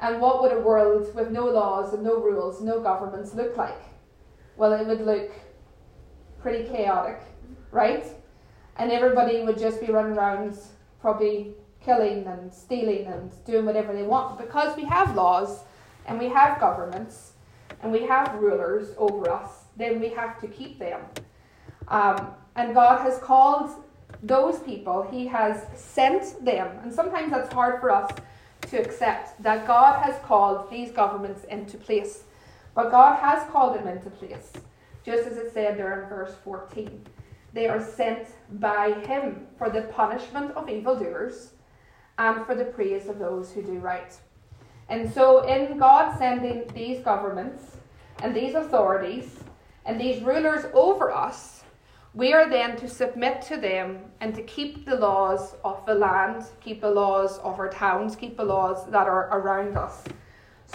And 0.00 0.20
what 0.20 0.42
would 0.42 0.52
a 0.52 0.60
world 0.60 1.14
with 1.14 1.30
no 1.30 1.46
laws 1.46 1.94
and 1.94 2.02
no 2.02 2.16
rules, 2.16 2.60
no 2.60 2.80
governments 2.80 3.34
look 3.34 3.56
like? 3.56 3.78
Well, 4.56 4.72
it 4.72 4.86
would 4.86 5.00
look 5.00 5.30
pretty 6.40 6.68
chaotic, 6.68 7.20
right? 7.70 8.04
And 8.76 8.90
everybody 8.90 9.42
would 9.42 9.58
just 9.58 9.80
be 9.80 9.92
running 9.92 10.16
around 10.16 10.58
probably 11.00 11.54
killing 11.84 12.26
and 12.26 12.52
stealing 12.52 13.06
and 13.06 13.30
doing 13.44 13.64
whatever 13.64 13.92
they 13.92 14.02
want. 14.02 14.38
Because 14.38 14.76
we 14.76 14.84
have 14.84 15.14
laws 15.14 15.60
and 16.06 16.18
we 16.18 16.28
have 16.28 16.60
governments 16.60 17.32
and 17.82 17.92
we 17.92 18.02
have 18.06 18.34
rulers 18.34 18.94
over 18.96 19.30
us, 19.30 19.64
then 19.76 20.00
we 20.00 20.10
have 20.10 20.40
to 20.40 20.46
keep 20.46 20.78
them. 20.78 21.00
Um, 21.88 22.28
and 22.56 22.74
God 22.74 23.00
has 23.02 23.18
called 23.18 23.70
those 24.22 24.60
people, 24.60 25.02
He 25.10 25.26
has 25.26 25.66
sent 25.74 26.44
them. 26.44 26.78
And 26.82 26.92
sometimes 26.92 27.32
that's 27.32 27.52
hard 27.52 27.80
for 27.80 27.90
us 27.90 28.10
to 28.70 28.78
accept 28.78 29.42
that 29.42 29.66
God 29.66 30.02
has 30.02 30.18
called 30.24 30.70
these 30.70 30.92
governments 30.92 31.44
into 31.44 31.76
place. 31.76 32.24
But 32.74 32.90
God 32.90 33.18
has 33.18 33.48
called 33.50 33.76
them 33.76 33.88
into 33.88 34.10
place, 34.10 34.52
just 35.04 35.26
as 35.26 35.36
it 35.36 35.52
said 35.52 35.76
there 35.76 36.02
in 36.02 36.08
verse 36.08 36.34
14. 36.44 37.04
They 37.52 37.68
are 37.68 37.84
sent 37.84 38.28
by 38.52 38.92
Him 39.06 39.46
for 39.58 39.68
the 39.68 39.82
punishment 39.82 40.52
of 40.52 40.68
evildoers 40.68 41.51
and 42.22 42.46
for 42.46 42.54
the 42.54 42.64
praise 42.64 43.08
of 43.08 43.18
those 43.18 43.50
who 43.50 43.62
do 43.62 43.78
right. 43.78 44.16
And 44.88 45.12
so, 45.12 45.40
in 45.40 45.76
God 45.76 46.16
sending 46.18 46.68
these 46.72 47.00
governments 47.00 47.78
and 48.22 48.34
these 48.34 48.54
authorities 48.54 49.40
and 49.84 50.00
these 50.00 50.22
rulers 50.22 50.66
over 50.72 51.10
us, 51.10 51.64
we 52.14 52.32
are 52.32 52.48
then 52.48 52.76
to 52.76 52.88
submit 52.88 53.42
to 53.42 53.56
them 53.56 53.98
and 54.20 54.34
to 54.36 54.42
keep 54.42 54.84
the 54.84 54.94
laws 54.94 55.56
of 55.64 55.84
the 55.84 55.94
land, 55.94 56.44
keep 56.60 56.80
the 56.80 56.90
laws 56.90 57.38
of 57.38 57.58
our 57.58 57.70
towns, 57.70 58.14
keep 58.14 58.36
the 58.36 58.44
laws 58.44 58.88
that 58.90 59.08
are 59.08 59.28
around 59.36 59.76
us, 59.76 60.04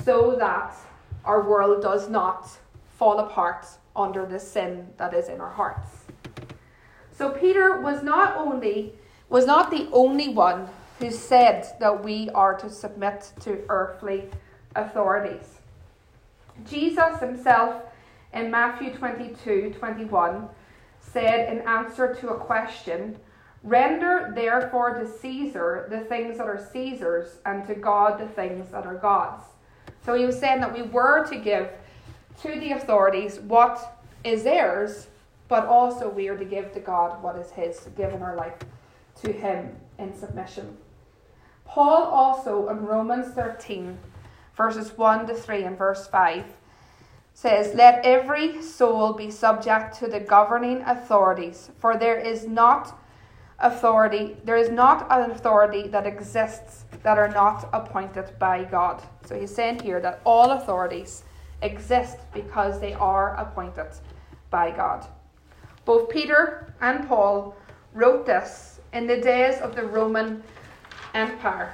so 0.04 0.36
that 0.38 0.76
our 1.24 1.48
world 1.48 1.82
does 1.82 2.10
not 2.10 2.50
fall 2.98 3.20
apart 3.20 3.66
under 3.96 4.26
the 4.26 4.40
sin 4.40 4.88
that 4.98 5.14
is 5.14 5.30
in 5.30 5.40
our 5.40 5.52
hearts. 5.52 5.92
So 7.14 7.30
Peter 7.30 7.80
was 7.80 8.04
not 8.04 8.36
only 8.36 8.94
was 9.30 9.46
not 9.46 9.72
the 9.72 9.88
only 9.92 10.30
one 10.30 10.68
who 11.00 11.12
said 11.12 11.76
that 11.80 12.04
we 12.04 12.30
are 12.32 12.56
to 12.56 12.70
submit 12.70 13.32
to 13.42 13.64
earthly 13.70 14.26
authorities. 14.76 15.60
Jesus 16.66 17.20
himself 17.20 17.84
in 18.34 18.50
Matthew 18.50 18.94
22 18.94 19.76
21 19.78 20.48
said 21.00 21.52
in 21.52 21.68
answer 21.68 22.14
to 22.16 22.30
a 22.30 22.38
question, 22.38 23.18
Render 23.64 24.32
therefore 24.36 25.00
to 25.00 25.08
Caesar 25.20 25.88
the 25.90 26.02
things 26.02 26.38
that 26.38 26.48
are 26.48 26.70
Caesar's, 26.72 27.38
and 27.46 27.66
to 27.68 27.76
God 27.76 28.20
the 28.20 28.28
things 28.28 28.72
that 28.72 28.86
are 28.86 28.96
God's. 28.96 29.44
So 30.06 30.14
he 30.14 30.26
was 30.26 30.40
saying 30.40 30.62
that 30.62 30.74
we 30.74 30.84
were 30.84 31.26
to 31.28 31.38
give 31.38 31.72
to 32.42 32.60
the 32.60 32.72
authorities 32.72 33.40
what 33.40 34.00
is 34.24 34.44
theirs, 34.44 35.08
but 35.48 35.66
also 35.66 36.10
we 36.10 36.28
are 36.28 36.38
to 36.38 36.46
give 36.46 36.72
to 36.74 36.80
God 36.80 37.22
what 37.22 37.36
is 37.36 37.52
his, 37.52 37.88
given 37.98 38.22
our 38.22 38.36
life 38.36 38.56
to 39.24 39.32
him 39.32 39.76
in 39.98 40.16
submission. 40.16 40.78
Paul 41.68 42.04
also 42.04 42.70
in 42.70 42.86
Romans 42.86 43.34
13, 43.34 43.98
verses 44.56 44.98
1 44.98 45.28
to 45.28 45.36
3 45.36 45.64
and 45.64 45.78
verse 45.78 46.08
5, 46.08 46.46
says, 47.34 47.76
Let 47.76 48.04
every 48.04 48.64
soul 48.64 49.14
be 49.14 49.30
subject 49.30 50.00
to 50.00 50.08
the 50.08 50.20
governing 50.20 50.82
authorities, 50.84 51.70
for 51.78 51.98
there 51.98 52.18
is 52.18 52.48
not 52.48 53.00
authority, 53.60 54.38
there 54.44 54.58
is 54.58 54.70
not 54.70 55.06
an 55.12 55.30
authority 55.30 55.88
that 55.90 56.08
exists 56.08 56.86
that 57.04 57.18
are 57.18 57.30
not 57.30 57.70
appointed 57.74 58.32
by 58.40 58.64
God. 58.64 59.04
So 59.26 59.40
he's 59.40 59.54
saying 59.54 59.80
here 59.80 60.00
that 60.02 60.22
all 60.24 60.52
authorities 60.52 61.24
exist 61.62 62.18
because 62.34 62.80
they 62.80 62.94
are 62.94 63.36
appointed 63.36 63.92
by 64.50 64.72
God. 64.72 65.08
Both 65.86 66.10
Peter 66.10 66.74
and 66.82 67.08
Paul 67.08 67.56
wrote 67.94 68.26
this 68.26 68.80
in 68.94 69.08
the 69.08 69.20
days 69.22 69.60
of 69.60 69.76
the 69.76 69.86
Roman 69.86 70.44
Empire. 71.18 71.74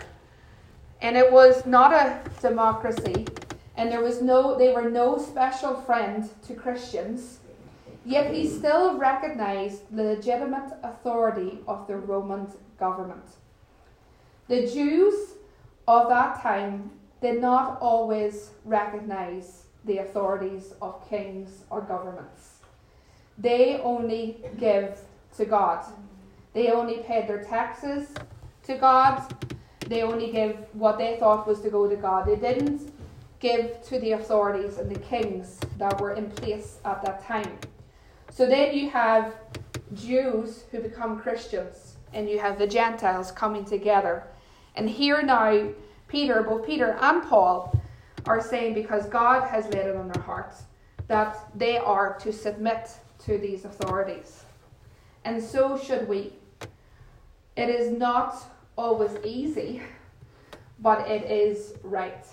And 1.02 1.18
it 1.18 1.30
was 1.32 1.66
not 1.66 1.92
a 1.92 2.22
democracy, 2.40 3.28
and 3.76 3.92
there 3.92 4.02
was 4.02 4.22
no 4.22 4.58
they 4.58 4.72
were 4.72 4.90
no 4.90 5.18
special 5.18 5.76
friend 5.76 6.30
to 6.48 6.54
Christians. 6.54 7.40
Yet 8.06 8.34
he 8.34 8.48
still 8.50 8.98
recognized 8.98 9.82
the 9.96 10.04
legitimate 10.04 10.74
authority 10.82 11.60
of 11.68 11.88
the 11.88 11.98
Roman 11.98 12.48
government. 12.80 13.26
The 14.48 14.68
Jews 14.68 15.36
of 15.88 16.10
that 16.10 16.42
time 16.42 16.92
did 17.22 17.42
not 17.42 17.78
always 17.82 18.52
recognize 18.66 19.64
the 19.86 19.98
authorities 20.00 20.74
of 20.82 21.10
kings 21.10 21.64
or 21.70 21.82
governments. 21.82 22.60
They 23.38 23.80
only 23.84 24.38
give 24.58 25.00
to 25.38 25.46
God. 25.46 25.84
They 26.54 26.72
only 26.72 26.98
paid 27.00 27.28
their 27.28 27.44
taxes 27.44 28.14
to 28.64 28.76
God. 28.76 29.34
They 29.88 30.02
only 30.02 30.32
give 30.32 30.58
what 30.74 30.98
they 30.98 31.18
thought 31.18 31.48
was 31.48 31.62
to 31.62 31.70
go 31.70 31.88
to 31.88 31.96
God. 31.96 32.26
They 32.26 32.36
didn't 32.36 32.94
give 33.40 33.84
to 33.84 34.00
the 34.00 34.14
authorities 34.14 34.78
and 34.78 34.90
the 34.90 35.00
kings 35.00 35.60
that 35.78 36.00
were 36.00 36.14
in 36.14 36.30
place 36.32 36.80
at 36.86 37.04
that 37.04 37.26
time. 37.26 37.58
So 38.32 38.48
then 38.48 38.76
you 38.76 38.90
have 38.90 39.36
Jews 39.94 40.64
who 40.72 40.80
become 40.80 41.20
Christians, 41.20 41.98
and 42.14 42.30
you 42.30 42.40
have 42.40 42.58
the 42.58 42.68
Gentiles 42.68 43.32
coming 43.32 43.66
together. 43.66 44.24
And 44.76 44.90
here 44.90 45.22
now, 45.22 45.70
Peter, 46.08 46.42
both 46.42 46.66
Peter 46.66 46.98
and 47.02 47.24
Paul, 47.24 47.80
are 48.26 48.42
saying 48.42 48.74
because 48.74 49.06
God 49.08 49.48
has 49.50 49.66
laid 49.66 49.88
it 49.88 49.96
on 49.96 50.08
their 50.08 50.24
hearts 50.24 50.64
that 51.08 51.38
they 51.54 51.78
are 51.78 52.18
to 52.20 52.32
submit 52.32 52.90
to 53.26 53.38
these 53.38 53.66
authorities. 53.66 54.46
And 55.26 55.42
so 55.44 55.78
should 55.78 56.08
we. 56.08 56.34
It 57.56 57.70
is 57.70 57.92
not 57.92 58.44
always 58.76 59.12
easy, 59.24 59.82
but 60.80 61.08
it 61.10 61.30
is 61.30 61.74
right. 61.84 62.26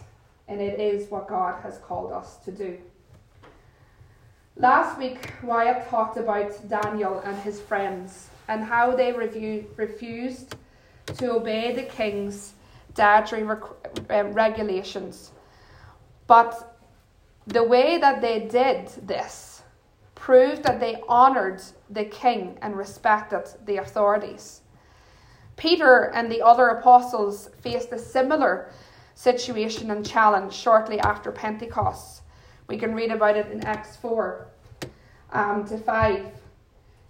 And 0.48 0.60
it 0.60 0.80
is 0.80 1.10
what 1.10 1.28
God 1.28 1.62
has 1.62 1.78
called 1.78 2.12
us 2.12 2.36
to 2.38 2.50
do. 2.50 2.78
Last 4.56 4.98
week, 4.98 5.32
Wyatt 5.42 5.88
talked 5.88 6.16
about 6.16 6.68
Daniel 6.68 7.20
and 7.20 7.36
his 7.38 7.60
friends 7.60 8.28
and 8.48 8.64
how 8.64 8.94
they 8.94 9.12
refused 9.12 10.56
to 11.06 11.32
obey 11.32 11.72
the 11.72 11.84
king's 11.84 12.54
dietary 12.94 13.42
um, 13.42 14.32
regulations. 14.32 15.32
But 16.26 16.78
the 17.46 17.64
way 17.64 17.98
that 17.98 18.20
they 18.20 18.40
did 18.40 18.88
this 19.06 19.62
proved 20.14 20.62
that 20.64 20.80
they 20.80 21.00
honoured 21.08 21.62
the 21.88 22.04
king 22.04 22.58
and 22.60 22.76
respected 22.76 23.44
the 23.64 23.78
authorities. 23.78 24.60
Peter 25.60 26.10
and 26.14 26.32
the 26.32 26.40
other 26.40 26.68
apostles 26.68 27.50
faced 27.60 27.92
a 27.92 27.98
similar 27.98 28.70
situation 29.14 29.90
and 29.90 30.06
challenge 30.06 30.54
shortly 30.54 30.98
after 31.00 31.30
Pentecost. 31.30 32.22
We 32.66 32.78
can 32.78 32.94
read 32.94 33.12
about 33.12 33.36
it 33.36 33.52
in 33.52 33.62
Acts 33.66 33.94
4 33.96 34.46
um, 35.32 35.66
to 35.66 35.76
5. 35.76 36.32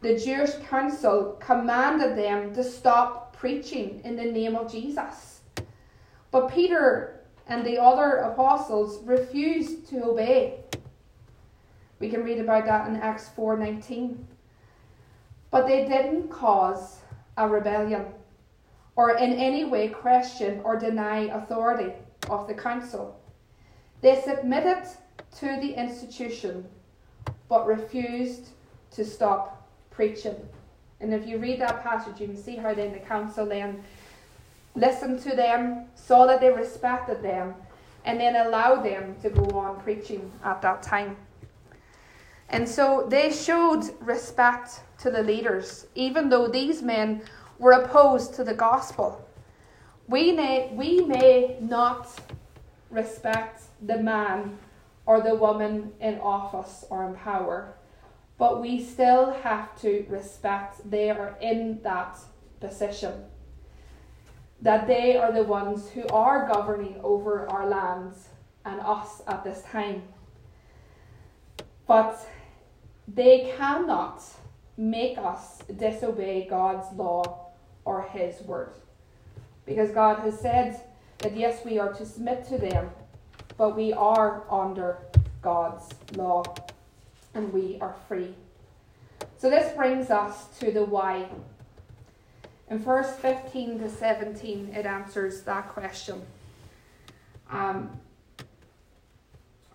The 0.01 0.19
Jewish 0.19 0.51
council 0.69 1.39
commanded 1.39 2.19
them 2.19 2.53
to 2.55 2.65
stop 2.65 3.37
preaching 3.37 4.01
in 4.03 4.17
the 4.17 4.25
name 4.25 4.57
of 4.57 4.73
Jesus. 4.73 5.43
But 6.33 6.49
Peter 6.49 7.21
and 7.47 7.65
the 7.65 7.81
other 7.81 8.17
apostles 8.17 9.01
refused 9.05 9.89
to 9.91 10.07
obey. 10.07 10.59
We 12.01 12.09
can 12.09 12.25
read 12.25 12.41
about 12.41 12.67
that 12.67 12.89
in 12.89 12.97
Acts 12.97 13.29
4:19. 13.37 14.27
But 15.53 15.69
they 15.69 15.85
didn't 15.85 16.31
cause 16.31 16.99
a 17.37 17.47
rebellion 17.47 18.07
or 19.01 19.17
in 19.17 19.33
any 19.33 19.65
way 19.65 19.89
question 19.89 20.61
or 20.63 20.79
deny 20.79 21.21
authority 21.39 21.91
of 22.29 22.47
the 22.47 22.53
council. 22.53 23.19
They 24.03 24.21
submitted 24.21 24.83
to 25.39 25.47
the 25.47 25.73
institution 25.73 26.67
but 27.49 27.67
refused 27.67 28.49
to 28.91 29.03
stop 29.03 29.67
preaching. 29.91 30.37
And 31.01 31.15
if 31.15 31.27
you 31.27 31.39
read 31.39 31.63
that 31.63 31.83
passage, 31.83 32.21
you 32.21 32.27
can 32.27 32.37
see 32.37 32.57
how 32.57 32.75
then 32.75 32.93
the 32.93 32.99
council 32.99 33.47
then 33.47 33.83
listened 34.75 35.21
to 35.21 35.35
them, 35.35 35.87
saw 35.95 36.27
that 36.27 36.43
they 36.43 36.53
respected 36.53 37.23
them, 37.23 37.55
and 38.05 38.21
then 38.21 38.37
allowed 38.37 38.83
them 38.85 39.17
to 39.23 39.31
go 39.31 39.47
on 39.59 39.81
preaching 39.81 40.31
at 40.45 40.61
that 40.61 40.83
time. 40.83 41.17
And 42.51 42.69
so 42.69 43.07
they 43.09 43.33
showed 43.33 43.85
respect 44.03 44.83
to 44.99 45.11
the 45.11 45.23
leaders, 45.23 45.87
even 45.95 46.29
though 46.29 46.49
these 46.49 46.83
men 46.83 47.23
were 47.61 47.73
opposed 47.73 48.35
to 48.35 48.43
the 48.43 48.55
gospel. 48.55 49.29
We 50.09 50.33
may, 50.33 50.71
we 50.73 51.03
may 51.03 51.59
not 51.61 52.09
respect 52.89 53.65
the 53.83 53.99
man 53.99 54.59
or 55.05 55.21
the 55.21 55.35
woman 55.35 55.93
in 56.01 56.19
office 56.21 56.87
or 56.89 57.07
in 57.07 57.15
power, 57.15 57.75
but 58.39 58.63
we 58.63 58.83
still 58.83 59.33
have 59.43 59.79
to 59.83 60.07
respect 60.09 60.91
they 60.91 61.11
are 61.11 61.37
in 61.41 61.81
that 61.83 62.19
position. 62.61 63.25
That 64.63 64.87
they 64.87 65.17
are 65.17 65.31
the 65.31 65.45
ones 65.45 65.91
who 65.91 66.07
are 66.09 66.49
governing 66.49 66.99
over 67.03 67.47
our 67.49 67.69
lands 67.69 68.29
and 68.65 68.81
us 68.81 69.23
at 69.27 69.45
this 69.45 69.63
time. 69.63 70.03
But 71.87 72.27
they 73.07 73.53
cannot 73.57 74.23
make 74.77 75.19
us 75.19 75.59
disobey 75.77 76.47
God's 76.49 76.91
law 76.97 77.50
or 77.85 78.03
His 78.03 78.41
word. 78.43 78.73
Because 79.67 79.91
God 79.91 80.21
has 80.21 80.39
said 80.39 80.81
that 81.19 81.37
yes, 81.37 81.65
we 81.65 81.79
are 81.79 81.93
to 81.93 82.05
submit 82.05 82.47
to 82.49 82.59
them, 82.59 82.91
but 83.57 83.77
we 83.77 83.93
are 83.93 84.45
under 84.51 84.99
God's 85.43 85.89
law 86.17 86.43
and 87.35 87.53
we 87.53 87.79
are 87.81 87.95
free. 88.09 88.35
So 89.39 89.49
this 89.49 89.75
brings 89.75 90.11
us 90.11 90.47
to 90.59 90.71
the 90.71 90.85
why. 90.85 91.29
In 92.69 92.79
verse 92.79 93.15
15 93.17 93.81
to 93.81 93.89
17, 93.89 94.75
it 94.75 94.87
answers 94.87 95.43
that 95.43 95.69
question. 95.71 96.23
Um, 97.51 97.91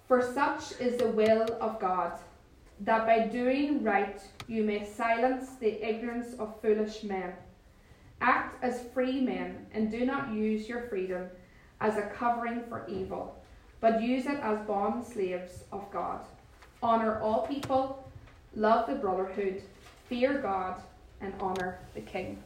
For 0.08 0.22
such 0.22 0.80
is 0.80 0.98
the 0.98 1.08
will 1.08 1.48
of 1.60 1.80
God, 1.80 2.14
that 2.82 3.06
by 3.06 3.28
doing 3.28 3.84
right 3.84 4.22
you 4.48 4.64
may 4.64 4.86
silence 4.86 5.56
the 5.60 5.82
ignorance 5.88 6.36
of 6.40 6.60
foolish 6.62 7.04
men. 7.04 7.34
Act 8.26 8.64
as 8.64 8.82
free 8.92 9.22
men, 9.22 9.68
and 9.72 9.92
do 9.92 10.04
not 10.04 10.34
use 10.34 10.68
your 10.68 10.88
freedom 10.88 11.28
as 11.80 11.96
a 11.98 12.08
covering 12.08 12.64
for 12.68 12.88
evil, 12.88 13.40
but 13.80 14.02
use 14.02 14.26
it 14.26 14.40
as 14.42 14.66
bond 14.66 15.06
slaves 15.06 15.66
of 15.72 15.92
God. 15.92 16.26
Honour 16.82 17.22
all 17.22 17.46
people, 17.46 18.10
love 18.56 18.88
the 18.88 18.96
brotherhood, 18.96 19.62
fear 20.10 20.40
God, 20.40 20.82
and 21.22 21.36
honour 21.40 21.78
the 21.94 22.02
king. 22.02 22.42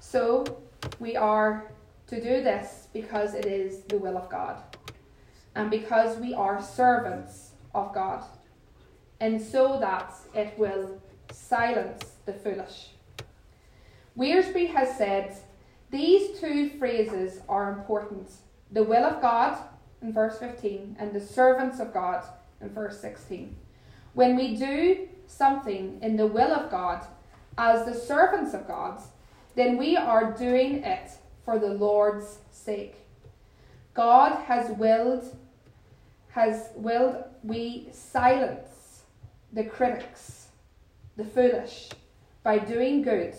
So, 0.00 0.44
we 1.00 1.16
are 1.16 1.72
to 2.08 2.16
do 2.16 2.42
this 2.44 2.88
because 2.92 3.32
it 3.32 3.46
is 3.46 3.84
the 3.84 3.96
will 3.96 4.18
of 4.18 4.28
God, 4.28 4.62
and 5.54 5.70
because 5.70 6.18
we 6.18 6.34
are 6.34 6.60
servants 6.60 7.52
of 7.74 7.94
God, 7.94 8.22
and 9.18 9.40
so 9.40 9.80
that 9.80 10.12
it 10.34 10.58
will 10.58 11.00
silence 11.30 12.16
the 12.26 12.34
foolish. 12.34 12.90
Wiersbe 14.16 14.72
has 14.72 14.96
said 14.96 15.36
these 15.90 16.38
two 16.40 16.70
phrases 16.78 17.40
are 17.48 17.72
important 17.72 18.30
the 18.72 18.82
will 18.82 19.04
of 19.04 19.20
God 19.22 19.58
in 20.02 20.12
verse 20.12 20.38
15 20.38 20.96
and 20.98 21.12
the 21.12 21.20
servants 21.20 21.78
of 21.78 21.92
God 21.92 22.24
in 22.60 22.68
verse 22.70 23.00
16. 23.00 23.54
When 24.14 24.34
we 24.34 24.56
do 24.56 25.08
something 25.26 25.98
in 26.02 26.16
the 26.16 26.26
will 26.26 26.52
of 26.52 26.70
God 26.70 27.06
as 27.58 27.84
the 27.84 27.94
servants 27.94 28.54
of 28.54 28.66
God, 28.66 29.00
then 29.54 29.76
we 29.76 29.96
are 29.96 30.32
doing 30.32 30.82
it 30.82 31.10
for 31.44 31.58
the 31.58 31.68
Lord's 31.68 32.38
sake. 32.50 32.96
God 33.94 34.42
has 34.44 34.70
willed 34.76 35.36
has 36.30 36.68
willed 36.74 37.24
we 37.42 37.88
silence 37.92 39.02
the 39.54 39.64
critics, 39.64 40.48
the 41.16 41.24
foolish, 41.24 41.88
by 42.42 42.58
doing 42.58 43.00
good 43.00 43.34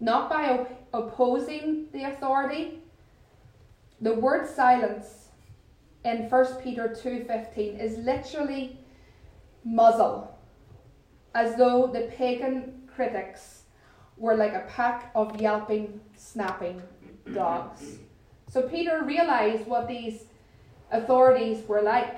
not 0.00 0.30
by 0.30 0.48
op- 0.48 0.88
opposing 0.92 1.86
the 1.92 2.04
authority. 2.04 2.80
The 4.00 4.14
word 4.14 4.48
silence 4.48 5.28
in 6.04 6.28
1 6.28 6.62
Peter 6.62 6.88
2:15 6.88 7.78
is 7.78 7.98
literally 7.98 8.78
muzzle, 9.62 10.34
as 11.34 11.56
though 11.56 11.86
the 11.86 12.10
pagan 12.16 12.82
critics 12.86 13.64
were 14.16 14.34
like 14.34 14.54
a 14.54 14.66
pack 14.68 15.10
of 15.14 15.40
yelping, 15.40 16.00
snapping 16.16 16.82
dogs. 17.34 17.98
So 18.48 18.62
Peter 18.62 19.02
realized 19.04 19.66
what 19.66 19.86
these 19.86 20.24
authorities 20.90 21.66
were 21.68 21.82
like. 21.82 22.16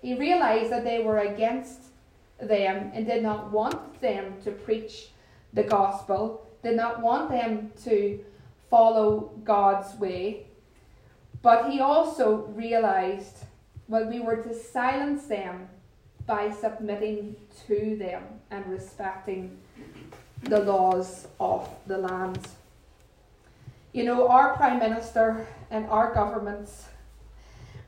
He 0.00 0.14
realized 0.14 0.70
that 0.70 0.84
they 0.84 1.02
were 1.02 1.18
against 1.18 1.80
them 2.38 2.90
and 2.94 3.06
did 3.06 3.22
not 3.22 3.50
want 3.50 4.00
them 4.00 4.34
to 4.44 4.50
preach 4.50 5.08
the 5.52 5.62
gospel 5.62 6.46
did 6.62 6.76
not 6.76 7.00
want 7.00 7.30
them 7.30 7.72
to 7.84 8.24
follow 8.70 9.32
God's 9.44 9.94
way. 9.98 10.46
But 11.42 11.70
he 11.70 11.80
also 11.80 12.46
realized 12.54 13.44
well, 13.88 14.08
we 14.08 14.20
were 14.20 14.36
to 14.36 14.54
silence 14.54 15.24
them 15.24 15.68
by 16.26 16.50
submitting 16.50 17.36
to 17.66 17.96
them 17.96 18.22
and 18.50 18.66
respecting 18.66 19.58
the 20.44 20.60
laws 20.60 21.26
of 21.38 21.68
the 21.86 21.98
land. 21.98 22.38
You 23.92 24.04
know, 24.04 24.28
our 24.28 24.56
Prime 24.56 24.78
Minister 24.78 25.46
and 25.70 25.84
our 25.86 26.14
governments 26.14 26.86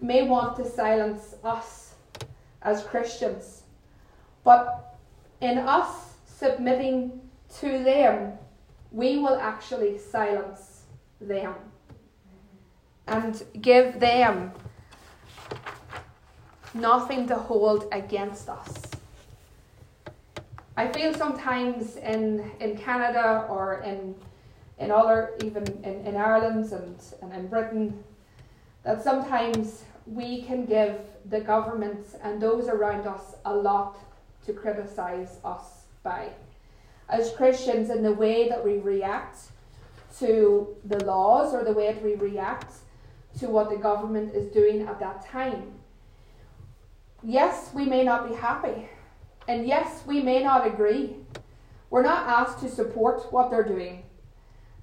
may 0.00 0.28
want 0.28 0.56
to 0.56 0.68
silence 0.68 1.36
us 1.42 1.94
as 2.60 2.82
Christians, 2.84 3.62
but 4.44 4.98
in 5.40 5.58
us 5.58 6.14
submitting 6.26 7.20
to 7.60 7.82
them, 7.82 8.32
we 8.94 9.18
will 9.18 9.34
actually 9.34 9.98
silence 9.98 10.82
them 11.20 11.52
and 13.08 13.42
give 13.60 13.98
them 13.98 14.52
nothing 16.72 17.26
to 17.26 17.34
hold 17.34 17.88
against 17.90 18.48
us. 18.48 18.82
I 20.76 20.92
feel 20.92 21.12
sometimes 21.12 21.96
in, 21.96 22.52
in 22.60 22.76
Canada 22.76 23.46
or 23.48 23.80
in, 23.80 24.14
in 24.78 24.92
other, 24.92 25.32
even 25.42 25.64
in, 25.82 26.06
in 26.06 26.16
Ireland 26.16 26.70
and, 26.70 26.96
and 27.20 27.32
in 27.32 27.48
Britain, 27.48 28.04
that 28.84 29.02
sometimes 29.02 29.82
we 30.06 30.42
can 30.42 30.66
give 30.66 31.00
the 31.30 31.40
government 31.40 32.06
and 32.22 32.40
those 32.40 32.68
around 32.68 33.08
us 33.08 33.34
a 33.44 33.54
lot 33.54 33.98
to 34.46 34.52
criticise 34.52 35.38
us 35.44 35.86
by 36.04 36.28
as 37.08 37.32
Christians 37.32 37.90
in 37.90 38.02
the 38.02 38.12
way 38.12 38.48
that 38.48 38.64
we 38.64 38.78
react 38.78 39.38
to 40.18 40.76
the 40.84 41.04
laws 41.04 41.54
or 41.54 41.64
the 41.64 41.72
way 41.72 41.92
that 41.92 42.02
we 42.02 42.14
react 42.14 42.74
to 43.38 43.48
what 43.48 43.70
the 43.70 43.76
government 43.76 44.34
is 44.34 44.46
doing 44.52 44.82
at 44.82 45.00
that 45.00 45.26
time. 45.26 45.72
Yes, 47.22 47.70
we 47.74 47.84
may 47.84 48.04
not 48.04 48.28
be 48.28 48.34
happy, 48.34 48.88
and 49.48 49.66
yes, 49.66 50.02
we 50.06 50.22
may 50.22 50.42
not 50.42 50.66
agree. 50.66 51.16
We're 51.90 52.02
not 52.02 52.26
asked 52.28 52.60
to 52.60 52.68
support 52.68 53.32
what 53.32 53.50
they're 53.50 53.64
doing 53.64 54.04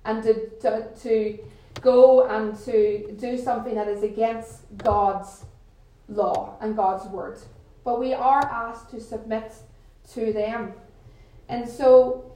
and 0.06 0.24
to, 0.24 0.50
to, 0.62 0.96
to 1.02 1.40
go 1.82 2.28
and 2.28 2.58
to 2.66 3.14
do 3.20 3.38
something 3.38 3.76
that 3.76 3.88
is 3.88 4.04
against 4.04 4.62
God's 4.78 5.46
law 6.08 6.58
and 6.62 6.76
God's 6.76 7.08
word. 7.08 7.40
But 7.84 8.00
we 8.00 8.14
are 8.14 8.42
asked 8.42 8.90
to 8.92 9.00
submit 9.00 9.54
to 10.14 10.34
them. 10.34 10.74
And 11.52 11.68
so 11.68 12.32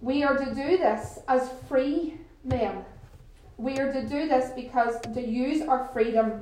we 0.00 0.22
are 0.22 0.36
to 0.38 0.54
do 0.54 0.78
this 0.78 1.18
as 1.26 1.50
free 1.68 2.20
men. 2.44 2.84
We 3.56 3.78
are 3.78 3.92
to 3.92 4.06
do 4.06 4.28
this 4.28 4.52
because 4.54 5.00
to 5.00 5.20
use 5.20 5.60
our 5.60 5.90
freedom 5.92 6.40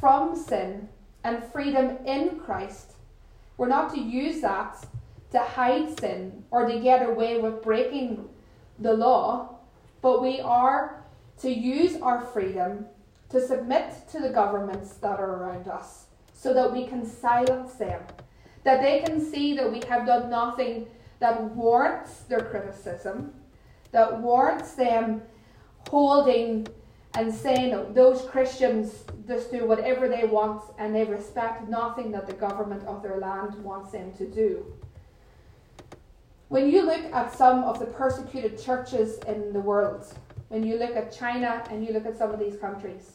from 0.00 0.34
sin 0.34 0.88
and 1.22 1.44
freedom 1.44 1.98
in 2.04 2.40
Christ. 2.40 2.94
We're 3.56 3.68
not 3.68 3.94
to 3.94 4.00
use 4.00 4.40
that 4.40 4.84
to 5.30 5.38
hide 5.38 6.00
sin 6.00 6.44
or 6.50 6.66
to 6.66 6.80
get 6.80 7.08
away 7.08 7.38
with 7.38 7.62
breaking 7.62 8.28
the 8.80 8.94
law, 8.94 9.60
but 10.00 10.20
we 10.20 10.40
are 10.40 11.04
to 11.42 11.50
use 11.50 11.96
our 12.02 12.20
freedom 12.20 12.86
to 13.28 13.40
submit 13.40 14.08
to 14.10 14.18
the 14.18 14.30
governments 14.30 14.94
that 14.94 15.20
are 15.20 15.36
around 15.36 15.68
us 15.68 16.06
so 16.34 16.52
that 16.52 16.72
we 16.72 16.86
can 16.86 17.06
silence 17.06 17.74
them, 17.74 18.02
that 18.64 18.82
they 18.82 19.00
can 19.00 19.24
see 19.24 19.54
that 19.54 19.70
we 19.70 19.80
have 19.88 20.06
done 20.06 20.28
nothing 20.28 20.88
that 21.22 21.40
warrants 21.54 22.22
their 22.22 22.40
criticism, 22.40 23.32
that 23.92 24.20
warrants 24.20 24.72
them 24.72 25.22
holding 25.88 26.66
and 27.14 27.32
saying 27.32 27.94
those 27.94 28.22
Christians 28.22 29.04
just 29.28 29.52
do 29.52 29.64
whatever 29.64 30.08
they 30.08 30.24
want 30.24 30.64
and 30.78 30.92
they 30.92 31.04
respect 31.04 31.68
nothing 31.68 32.10
that 32.10 32.26
the 32.26 32.32
government 32.32 32.84
of 32.88 33.04
their 33.04 33.18
land 33.18 33.54
wants 33.62 33.92
them 33.92 34.12
to 34.14 34.26
do. 34.26 34.66
When 36.48 36.68
you 36.68 36.82
look 36.82 37.04
at 37.14 37.32
some 37.32 37.62
of 37.62 37.78
the 37.78 37.86
persecuted 37.86 38.60
churches 38.60 39.18
in 39.28 39.52
the 39.52 39.60
world, 39.60 40.04
when 40.48 40.66
you 40.66 40.76
look 40.76 40.96
at 40.96 41.12
China 41.12 41.64
and 41.70 41.86
you 41.86 41.92
look 41.92 42.04
at 42.04 42.18
some 42.18 42.32
of 42.32 42.40
these 42.40 42.56
countries, 42.56 43.12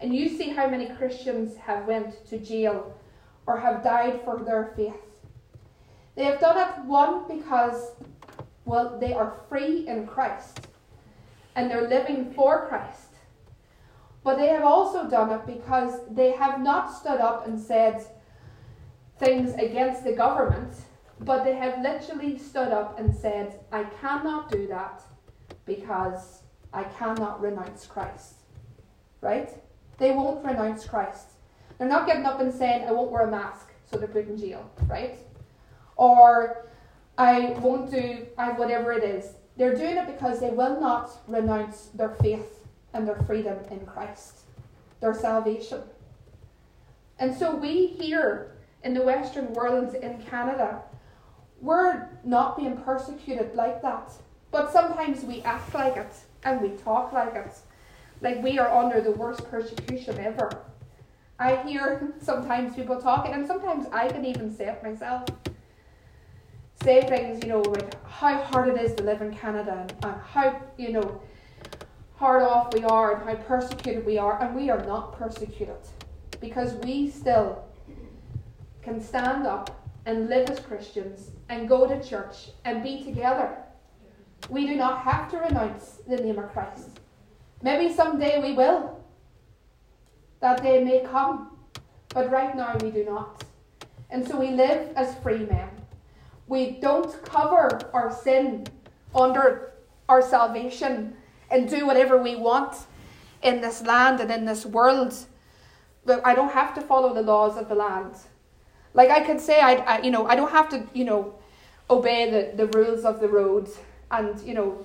and 0.00 0.14
you 0.16 0.26
see 0.26 0.48
how 0.48 0.70
many 0.70 0.86
Christians 0.86 1.58
have 1.58 1.86
went 1.86 2.26
to 2.28 2.38
jail 2.38 2.98
or 3.46 3.60
have 3.60 3.84
died 3.84 4.22
for 4.24 4.42
their 4.42 4.72
faith, 4.74 5.11
they 6.14 6.24
have 6.24 6.40
done 6.40 6.58
it, 6.58 6.84
one, 6.84 7.26
because, 7.28 7.92
well, 8.64 8.98
they 8.98 9.14
are 9.14 9.40
free 9.48 9.86
in 9.88 10.06
Christ 10.06 10.68
and 11.54 11.70
they're 11.70 11.88
living 11.88 12.32
for 12.34 12.66
Christ. 12.68 13.08
But 14.24 14.36
they 14.36 14.48
have 14.48 14.64
also 14.64 15.08
done 15.08 15.30
it 15.30 15.46
because 15.46 16.00
they 16.10 16.32
have 16.32 16.60
not 16.60 16.94
stood 16.94 17.20
up 17.20 17.46
and 17.46 17.58
said 17.58 18.04
things 19.18 19.54
against 19.54 20.04
the 20.04 20.12
government, 20.12 20.74
but 21.20 21.44
they 21.44 21.54
have 21.56 21.82
literally 21.82 22.38
stood 22.38 22.68
up 22.68 22.98
and 22.98 23.14
said, 23.14 23.60
I 23.72 23.84
cannot 24.00 24.50
do 24.50 24.66
that 24.68 25.02
because 25.64 26.42
I 26.72 26.84
cannot 26.84 27.40
renounce 27.40 27.86
Christ. 27.86 28.34
Right? 29.20 29.50
They 29.98 30.12
won't 30.12 30.44
renounce 30.44 30.84
Christ. 30.84 31.28
They're 31.78 31.88
not 31.88 32.06
getting 32.06 32.24
up 32.24 32.40
and 32.40 32.52
saying, 32.52 32.86
I 32.86 32.92
won't 32.92 33.10
wear 33.10 33.26
a 33.26 33.30
mask, 33.30 33.68
so 33.90 33.98
they're 33.98 34.08
put 34.08 34.28
in 34.28 34.38
jail. 34.38 34.70
Right? 34.86 35.18
Or 35.96 36.66
I 37.18 37.56
won't 37.60 37.90
do 37.90 38.26
I, 38.38 38.52
whatever 38.52 38.92
it 38.92 39.04
is. 39.04 39.34
They're 39.56 39.76
doing 39.76 39.96
it 39.96 40.06
because 40.06 40.40
they 40.40 40.50
will 40.50 40.80
not 40.80 41.10
renounce 41.28 41.88
their 41.94 42.10
faith 42.10 42.66
and 42.94 43.06
their 43.06 43.20
freedom 43.26 43.58
in 43.70 43.84
Christ, 43.86 44.40
their 45.00 45.14
salvation. 45.14 45.82
And 47.18 47.34
so 47.34 47.54
we 47.54 47.86
here 47.86 48.52
in 48.82 48.94
the 48.94 49.02
Western 49.02 49.52
world 49.52 49.94
in 49.94 50.22
Canada, 50.22 50.82
we're 51.60 52.08
not 52.24 52.56
being 52.56 52.76
persecuted 52.78 53.54
like 53.54 53.82
that. 53.82 54.12
But 54.50 54.72
sometimes 54.72 55.22
we 55.22 55.42
act 55.42 55.72
like 55.74 55.96
it 55.96 56.12
and 56.44 56.60
we 56.60 56.70
talk 56.70 57.12
like 57.12 57.34
it. 57.34 57.54
like 58.20 58.42
we 58.42 58.58
are 58.58 58.70
under 58.70 59.00
the 59.00 59.12
worst 59.12 59.48
persecution 59.50 60.18
ever. 60.18 60.50
I 61.38 61.56
hear 61.56 62.14
sometimes 62.20 62.74
people 62.76 63.00
talking, 63.00 63.32
and 63.32 63.46
sometimes 63.46 63.86
I 63.92 64.08
can 64.08 64.24
even 64.24 64.54
say 64.54 64.66
it 64.66 64.82
myself. 64.82 65.24
Say 66.82 67.02
things, 67.02 67.44
you 67.44 67.48
know, 67.48 67.60
like 67.60 68.04
how 68.04 68.42
hard 68.42 68.68
it 68.68 68.80
is 68.80 68.94
to 68.94 69.02
live 69.04 69.22
in 69.22 69.34
Canada, 69.34 69.86
and 70.02 70.14
how, 70.20 70.60
you 70.76 70.92
know, 70.92 71.22
hard 72.16 72.42
off 72.42 72.74
we 72.74 72.82
are, 72.84 73.14
and 73.14 73.28
how 73.28 73.36
persecuted 73.44 74.04
we 74.04 74.18
are, 74.18 74.42
and 74.42 74.54
we 74.54 74.70
are 74.70 74.84
not 74.84 75.16
persecuted 75.16 75.76
because 76.40 76.74
we 76.84 77.08
still 77.08 77.64
can 78.82 79.00
stand 79.00 79.46
up 79.46 79.88
and 80.06 80.28
live 80.28 80.50
as 80.50 80.58
Christians 80.58 81.30
and 81.48 81.68
go 81.68 81.86
to 81.86 82.02
church 82.02 82.50
and 82.64 82.82
be 82.82 83.04
together. 83.04 83.56
We 84.48 84.66
do 84.66 84.74
not 84.74 85.02
have 85.02 85.30
to 85.30 85.38
renounce 85.38 86.00
the 86.08 86.16
name 86.16 86.38
of 86.38 86.52
Christ. 86.52 86.98
Maybe 87.62 87.94
someday 87.94 88.42
we 88.42 88.54
will. 88.54 89.00
That 90.40 90.62
day 90.62 90.82
may 90.82 91.06
come. 91.08 91.56
But 92.08 92.30
right 92.30 92.56
now 92.56 92.76
we 92.82 92.90
do 92.90 93.04
not. 93.04 93.44
And 94.10 94.26
so 94.26 94.38
we 94.38 94.50
live 94.50 94.92
as 94.96 95.14
free 95.20 95.46
men. 95.46 95.68
We 96.52 96.72
don't 96.72 97.10
cover 97.24 97.80
our 97.94 98.14
sin 98.14 98.66
under 99.14 99.72
our 100.06 100.20
salvation 100.20 101.16
and 101.50 101.66
do 101.66 101.86
whatever 101.86 102.22
we 102.22 102.36
want 102.36 102.76
in 103.42 103.62
this 103.62 103.80
land 103.80 104.20
and 104.20 104.30
in 104.30 104.44
this 104.44 104.66
world. 104.66 105.14
But 106.04 106.20
I 106.26 106.34
don't 106.34 106.52
have 106.52 106.74
to 106.74 106.82
follow 106.82 107.14
the 107.14 107.22
laws 107.22 107.56
of 107.56 107.70
the 107.70 107.74
land. 107.74 108.16
Like 108.92 109.08
I 109.08 109.20
could 109.20 109.40
say, 109.40 109.60
I, 109.60 109.76
I 109.76 110.02
you 110.02 110.10
know, 110.10 110.26
I 110.26 110.36
don't 110.36 110.50
have 110.50 110.68
to, 110.74 110.86
you 110.92 111.06
know, 111.06 111.34
obey 111.88 112.30
the, 112.30 112.54
the 112.54 112.66
rules 112.78 113.06
of 113.06 113.20
the 113.20 113.28
road 113.28 113.70
and, 114.10 114.38
you 114.42 114.52
know, 114.52 114.84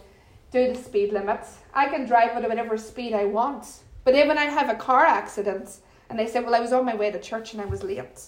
do 0.51 0.71
the 0.71 0.81
speed 0.81 1.11
limit. 1.11 1.41
I 1.73 1.89
can 1.89 2.05
drive 2.05 2.29
at 2.29 2.47
whatever 2.47 2.77
speed 2.77 3.13
I 3.13 3.25
want. 3.25 3.65
But 4.05 4.13
then 4.13 4.29
when 4.29 4.37
I 4.37 4.45
have 4.45 4.69
a 4.69 4.75
car 4.75 5.05
accident 5.05 5.79
and 6.09 6.17
they 6.17 6.27
say, 6.27 6.39
well, 6.39 6.55
I 6.55 6.61
was 6.61 6.71
on 6.71 6.85
my 6.85 6.95
way 6.95 7.11
to 7.11 7.19
church 7.19 7.51
and 7.51 7.61
I 7.61 7.65
was 7.65 7.83
late. 7.83 8.21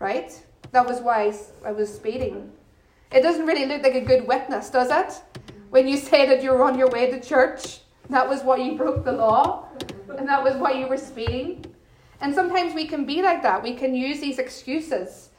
Right? 0.00 0.42
That 0.72 0.86
was 0.86 1.00
why 1.00 1.32
I 1.64 1.72
was 1.72 1.94
speeding. 1.94 2.52
It 3.10 3.22
doesn't 3.22 3.46
really 3.46 3.66
look 3.66 3.82
like 3.82 3.94
a 3.94 4.00
good 4.00 4.26
witness, 4.26 4.70
does 4.70 4.90
it? 4.90 5.22
When 5.70 5.88
you 5.88 5.96
say 5.96 6.26
that 6.26 6.42
you 6.42 6.50
were 6.50 6.62
on 6.62 6.78
your 6.78 6.88
way 6.90 7.10
to 7.10 7.20
church, 7.20 7.80
that 8.10 8.28
was 8.28 8.42
why 8.42 8.56
you 8.56 8.76
broke 8.76 9.04
the 9.04 9.12
law, 9.12 9.68
and 10.16 10.28
that 10.28 10.42
was 10.42 10.56
why 10.56 10.72
you 10.72 10.86
were 10.86 10.96
speeding. 10.96 11.64
And 12.20 12.34
sometimes 12.34 12.74
we 12.74 12.86
can 12.86 13.04
be 13.04 13.22
like 13.22 13.42
that. 13.42 13.62
We 13.62 13.74
can 13.74 13.94
use 13.94 14.20
these 14.20 14.38
excuses 14.38 15.30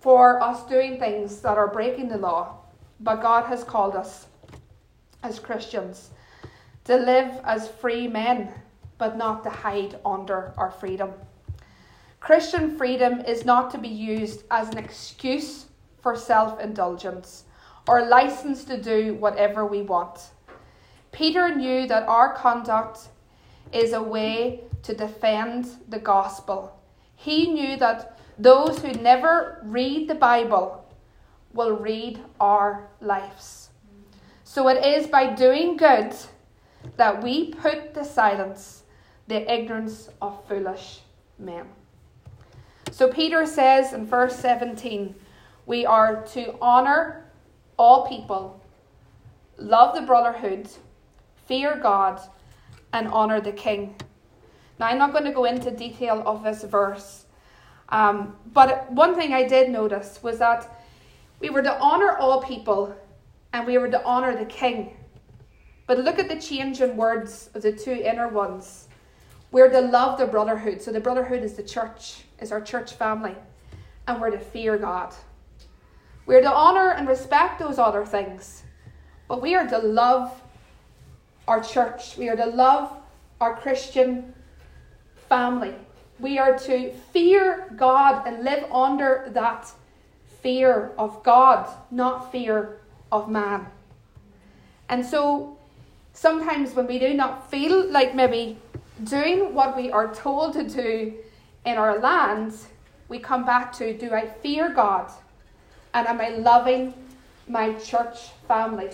for 0.00 0.42
us 0.42 0.66
doing 0.66 0.98
things 0.98 1.40
that 1.40 1.56
are 1.56 1.68
breaking 1.68 2.08
the 2.08 2.18
law. 2.18 2.58
But 3.00 3.22
God 3.22 3.46
has 3.46 3.64
called 3.64 3.96
us 3.96 4.26
as 5.22 5.38
Christians 5.38 6.10
to 6.84 6.96
live 6.96 7.40
as 7.44 7.68
free 7.68 8.06
men, 8.08 8.52
but 8.98 9.16
not 9.16 9.42
to 9.44 9.50
hide 9.50 9.98
under 10.04 10.52
our 10.56 10.70
freedom. 10.70 11.12
Christian 12.24 12.74
freedom 12.78 13.20
is 13.26 13.44
not 13.44 13.70
to 13.70 13.76
be 13.76 13.88
used 13.88 14.44
as 14.50 14.70
an 14.70 14.78
excuse 14.78 15.66
for 16.00 16.16
self 16.16 16.58
indulgence 16.58 17.44
or 17.86 18.06
license 18.06 18.64
to 18.64 18.80
do 18.80 19.12
whatever 19.16 19.66
we 19.66 19.82
want. 19.82 20.30
Peter 21.12 21.54
knew 21.54 21.86
that 21.86 22.08
our 22.08 22.32
conduct 22.32 23.08
is 23.74 23.92
a 23.92 24.02
way 24.02 24.62
to 24.84 24.94
defend 24.94 25.66
the 25.90 25.98
gospel. 25.98 26.80
He 27.14 27.52
knew 27.52 27.76
that 27.76 28.18
those 28.38 28.78
who 28.78 28.94
never 28.94 29.60
read 29.62 30.08
the 30.08 30.14
Bible 30.14 30.82
will 31.52 31.76
read 31.76 32.20
our 32.40 32.88
lives. 33.02 33.68
So 34.44 34.68
it 34.68 34.82
is 34.82 35.06
by 35.08 35.34
doing 35.34 35.76
good 35.76 36.14
that 36.96 37.22
we 37.22 37.52
put 37.52 37.92
to 37.92 38.02
silence 38.02 38.84
the 39.28 39.44
ignorance 39.52 40.08
of 40.22 40.42
foolish 40.48 41.00
men. 41.38 41.66
So 42.94 43.08
Peter 43.08 43.44
says 43.44 43.92
in 43.92 44.06
verse 44.06 44.36
17, 44.36 45.16
we 45.66 45.84
are 45.84 46.24
to 46.26 46.56
honour 46.60 47.24
all 47.76 48.06
people, 48.06 48.62
love 49.58 49.96
the 49.96 50.02
brotherhood, 50.02 50.68
fear 51.44 51.74
God, 51.74 52.20
and 52.92 53.08
honour 53.08 53.40
the 53.40 53.50
king. 53.50 53.96
Now, 54.78 54.86
I'm 54.86 54.98
not 54.98 55.10
going 55.10 55.24
to 55.24 55.32
go 55.32 55.44
into 55.44 55.72
detail 55.72 56.22
of 56.24 56.44
this 56.44 56.62
verse, 56.62 57.24
um, 57.88 58.36
but 58.52 58.88
one 58.92 59.16
thing 59.16 59.32
I 59.32 59.42
did 59.42 59.70
notice 59.70 60.20
was 60.22 60.38
that 60.38 60.84
we 61.40 61.50
were 61.50 61.62
to 61.62 61.80
honour 61.80 62.16
all 62.18 62.44
people 62.44 62.94
and 63.52 63.66
we 63.66 63.76
were 63.76 63.90
to 63.90 64.04
honour 64.04 64.36
the 64.36 64.44
king. 64.44 64.96
But 65.88 65.98
look 65.98 66.20
at 66.20 66.28
the 66.28 66.40
change 66.40 66.80
in 66.80 66.96
words 66.96 67.50
of 67.54 67.62
the 67.62 67.72
two 67.72 67.90
inner 67.90 68.28
ones. 68.28 68.86
We're 69.54 69.70
to 69.70 69.82
love 69.82 70.18
the 70.18 70.26
brotherhood. 70.26 70.82
So 70.82 70.90
the 70.90 70.98
brotherhood 70.98 71.44
is 71.44 71.52
the 71.52 71.62
church, 71.62 72.24
is 72.40 72.50
our 72.50 72.60
church 72.60 72.94
family. 72.94 73.36
And 74.08 74.20
we're 74.20 74.30
to 74.30 74.38
fear 74.40 74.76
God. 74.76 75.14
We're 76.26 76.40
to 76.40 76.52
honour 76.52 76.90
and 76.90 77.06
respect 77.06 77.60
those 77.60 77.78
other 77.78 78.04
things. 78.04 78.64
But 79.28 79.40
we 79.40 79.54
are 79.54 79.64
to 79.68 79.78
love 79.78 80.42
our 81.46 81.62
church. 81.62 82.16
We 82.16 82.28
are 82.28 82.34
to 82.34 82.46
love 82.46 82.96
our 83.40 83.54
Christian 83.54 84.34
family. 85.28 85.76
We 86.18 86.36
are 86.40 86.58
to 86.58 86.92
fear 87.12 87.72
God 87.76 88.26
and 88.26 88.42
live 88.42 88.64
under 88.72 89.30
that 89.34 89.70
fear 90.42 90.90
of 90.98 91.22
God, 91.22 91.68
not 91.92 92.32
fear 92.32 92.80
of 93.12 93.30
man. 93.30 93.68
And 94.88 95.06
so 95.06 95.56
sometimes 96.12 96.74
when 96.74 96.88
we 96.88 96.98
do 96.98 97.14
not 97.14 97.48
feel 97.52 97.88
like 97.88 98.16
maybe 98.16 98.58
doing 99.02 99.54
what 99.54 99.76
we 99.76 99.90
are 99.90 100.14
told 100.14 100.52
to 100.54 100.68
do 100.68 101.14
in 101.64 101.76
our 101.76 101.98
land, 101.98 102.54
we 103.08 103.18
come 103.18 103.44
back 103.44 103.72
to 103.74 103.96
do 103.96 104.12
I 104.12 104.26
fear 104.26 104.70
God? 104.70 105.10
And 105.92 106.06
am 106.06 106.20
I 106.20 106.28
loving 106.30 106.94
my 107.48 107.74
church 107.74 108.30
family 108.48 108.90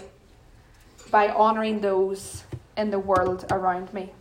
by 1.10 1.28
honouring 1.28 1.80
those 1.80 2.44
in 2.76 2.90
the 2.90 2.98
world 2.98 3.44
around 3.50 3.92
me? 3.92 4.12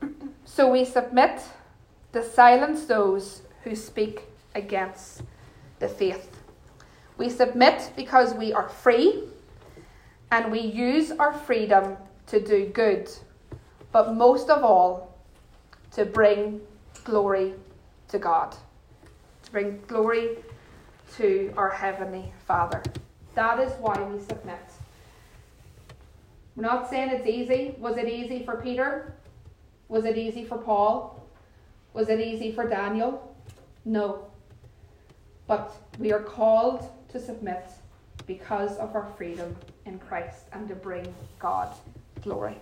So 0.44 0.70
we 0.70 0.84
submit 0.84 1.40
to 2.12 2.22
silence 2.22 2.84
those 2.84 3.40
who 3.64 3.74
speak 3.74 4.24
against 4.54 5.22
the 5.78 5.88
faith. 5.88 6.42
We 7.16 7.30
submit 7.30 7.92
because 7.96 8.34
we 8.34 8.52
are 8.52 8.68
free 8.68 9.24
and 10.30 10.52
we 10.52 10.60
use 10.60 11.10
our 11.12 11.32
freedom 11.32 11.96
to 12.26 12.40
do 12.40 12.66
good, 12.66 13.10
but 13.92 14.14
most 14.14 14.48
of 14.48 14.64
all, 14.64 15.14
to 15.92 16.04
bring 16.06 16.60
glory 17.04 17.54
to 18.08 18.18
God, 18.18 18.56
to 19.42 19.50
bring 19.50 19.80
glory 19.86 20.38
to 21.16 21.52
our 21.56 21.68
Heavenly 21.70 22.32
Father. 22.46 22.82
That 23.34 23.60
is 23.60 23.72
why 23.80 24.02
we 24.02 24.18
submit. 24.18 24.60
We're 26.56 26.62
not 26.62 26.88
saying 26.88 27.10
it's 27.10 27.26
easy. 27.26 27.74
Was 27.78 27.96
it 27.96 28.08
easy 28.08 28.44
for 28.44 28.56
Peter? 28.56 29.14
Was 29.88 30.04
it 30.04 30.16
easy 30.16 30.44
for 30.44 30.58
Paul? 30.58 31.26
Was 31.92 32.08
it 32.08 32.20
easy 32.20 32.52
for 32.52 32.66
Daniel? 32.68 33.34
No. 33.84 34.26
But 35.46 35.74
we 35.98 36.12
are 36.12 36.22
called 36.22 36.88
to 37.10 37.20
submit 37.20 37.70
because 38.26 38.76
of 38.78 38.94
our 38.94 39.06
freedom 39.16 39.54
in 39.84 39.98
Christ 39.98 40.44
and 40.52 40.68
to 40.68 40.74
bring 40.74 41.14
God 41.38 41.74
glory. 42.22 42.56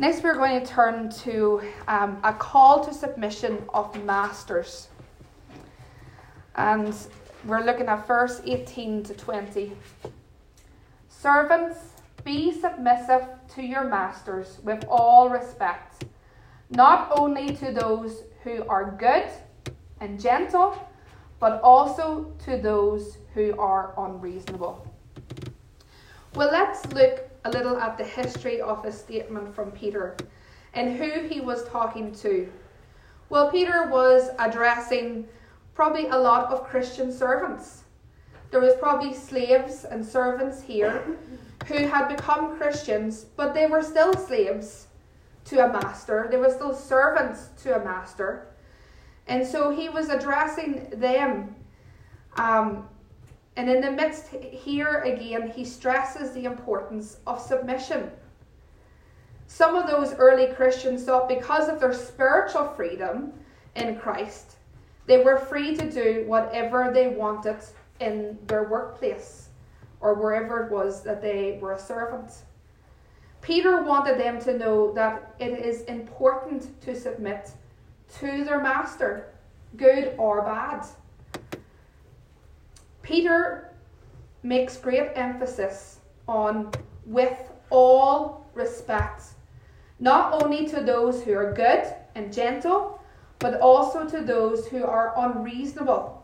Next, 0.00 0.22
we're 0.22 0.34
going 0.34 0.60
to 0.60 0.64
turn 0.64 1.10
to 1.24 1.60
um, 1.88 2.20
a 2.22 2.32
call 2.32 2.84
to 2.84 2.94
submission 2.94 3.64
of 3.74 4.04
masters. 4.04 4.86
And 6.54 6.94
we're 7.44 7.64
looking 7.64 7.86
at 7.86 8.06
verse 8.06 8.40
18 8.44 9.02
to 9.04 9.14
20. 9.14 9.72
Servants, 11.08 11.78
be 12.22 12.52
submissive 12.52 13.26
to 13.56 13.62
your 13.62 13.82
masters 13.82 14.60
with 14.62 14.84
all 14.88 15.30
respect, 15.30 16.04
not 16.70 17.10
only 17.18 17.56
to 17.56 17.72
those 17.72 18.22
who 18.44 18.62
are 18.68 18.92
good 18.92 19.28
and 20.00 20.20
gentle, 20.20 20.78
but 21.40 21.60
also 21.62 22.32
to 22.44 22.56
those 22.56 23.18
who 23.34 23.58
are 23.58 23.94
unreasonable. 23.98 24.86
Well, 26.36 26.52
let's 26.52 26.86
look 26.92 27.27
a 27.44 27.50
little 27.50 27.76
at 27.78 27.96
the 27.96 28.04
history 28.04 28.60
of 28.60 28.82
this 28.82 28.98
statement 28.98 29.54
from 29.54 29.70
Peter 29.70 30.16
and 30.74 30.96
who 30.96 31.26
he 31.28 31.40
was 31.40 31.68
talking 31.68 32.14
to. 32.16 32.50
Well, 33.30 33.50
Peter 33.50 33.88
was 33.88 34.30
addressing 34.38 35.26
probably 35.74 36.08
a 36.08 36.16
lot 36.18 36.52
of 36.52 36.64
Christian 36.64 37.12
servants. 37.12 37.84
There 38.50 38.60
was 38.60 38.74
probably 38.76 39.14
slaves 39.14 39.84
and 39.84 40.04
servants 40.04 40.62
here 40.62 41.16
who 41.66 41.86
had 41.86 42.08
become 42.08 42.56
Christians, 42.56 43.26
but 43.36 43.54
they 43.54 43.66
were 43.66 43.82
still 43.82 44.14
slaves 44.14 44.86
to 45.44 45.64
a 45.64 45.72
master. 45.72 46.28
They 46.30 46.36
were 46.36 46.50
still 46.50 46.74
servants 46.74 47.50
to 47.62 47.76
a 47.80 47.84
master. 47.84 48.46
And 49.26 49.46
so 49.46 49.70
he 49.70 49.88
was 49.88 50.08
addressing 50.08 50.88
them 50.90 51.54
um, 52.36 52.88
And 53.58 53.68
in 53.68 53.80
the 53.80 53.90
midst, 53.90 54.28
here 54.28 55.00
again, 55.00 55.50
he 55.50 55.64
stresses 55.64 56.30
the 56.30 56.44
importance 56.44 57.16
of 57.26 57.40
submission. 57.40 58.12
Some 59.48 59.74
of 59.74 59.88
those 59.88 60.14
early 60.14 60.54
Christians 60.54 61.02
thought 61.02 61.28
because 61.28 61.68
of 61.68 61.80
their 61.80 61.92
spiritual 61.92 62.68
freedom 62.76 63.32
in 63.74 63.98
Christ, 63.98 64.58
they 65.06 65.24
were 65.24 65.38
free 65.38 65.74
to 65.74 65.90
do 65.90 66.24
whatever 66.28 66.92
they 66.94 67.08
wanted 67.08 67.56
in 67.98 68.38
their 68.46 68.62
workplace 68.62 69.48
or 70.00 70.14
wherever 70.14 70.64
it 70.64 70.70
was 70.70 71.02
that 71.02 71.20
they 71.20 71.58
were 71.60 71.72
a 71.72 71.78
servant. 71.80 72.30
Peter 73.40 73.82
wanted 73.82 74.20
them 74.20 74.40
to 74.42 74.56
know 74.56 74.92
that 74.92 75.34
it 75.40 75.58
is 75.58 75.82
important 75.82 76.80
to 76.82 76.94
submit 76.94 77.50
to 78.20 78.44
their 78.44 78.60
master, 78.60 79.34
good 79.76 80.14
or 80.16 80.42
bad. 80.42 80.86
Peter 83.08 83.70
makes 84.42 84.76
great 84.76 85.08
emphasis 85.14 86.00
on 86.28 86.70
with 87.06 87.50
all 87.70 88.46
respect, 88.52 89.22
not 89.98 90.42
only 90.42 90.68
to 90.68 90.80
those 90.80 91.22
who 91.22 91.32
are 91.32 91.54
good 91.54 91.84
and 92.14 92.30
gentle, 92.30 93.02
but 93.38 93.62
also 93.62 94.06
to 94.06 94.20
those 94.20 94.66
who 94.66 94.84
are 94.84 95.14
unreasonable. 95.16 96.22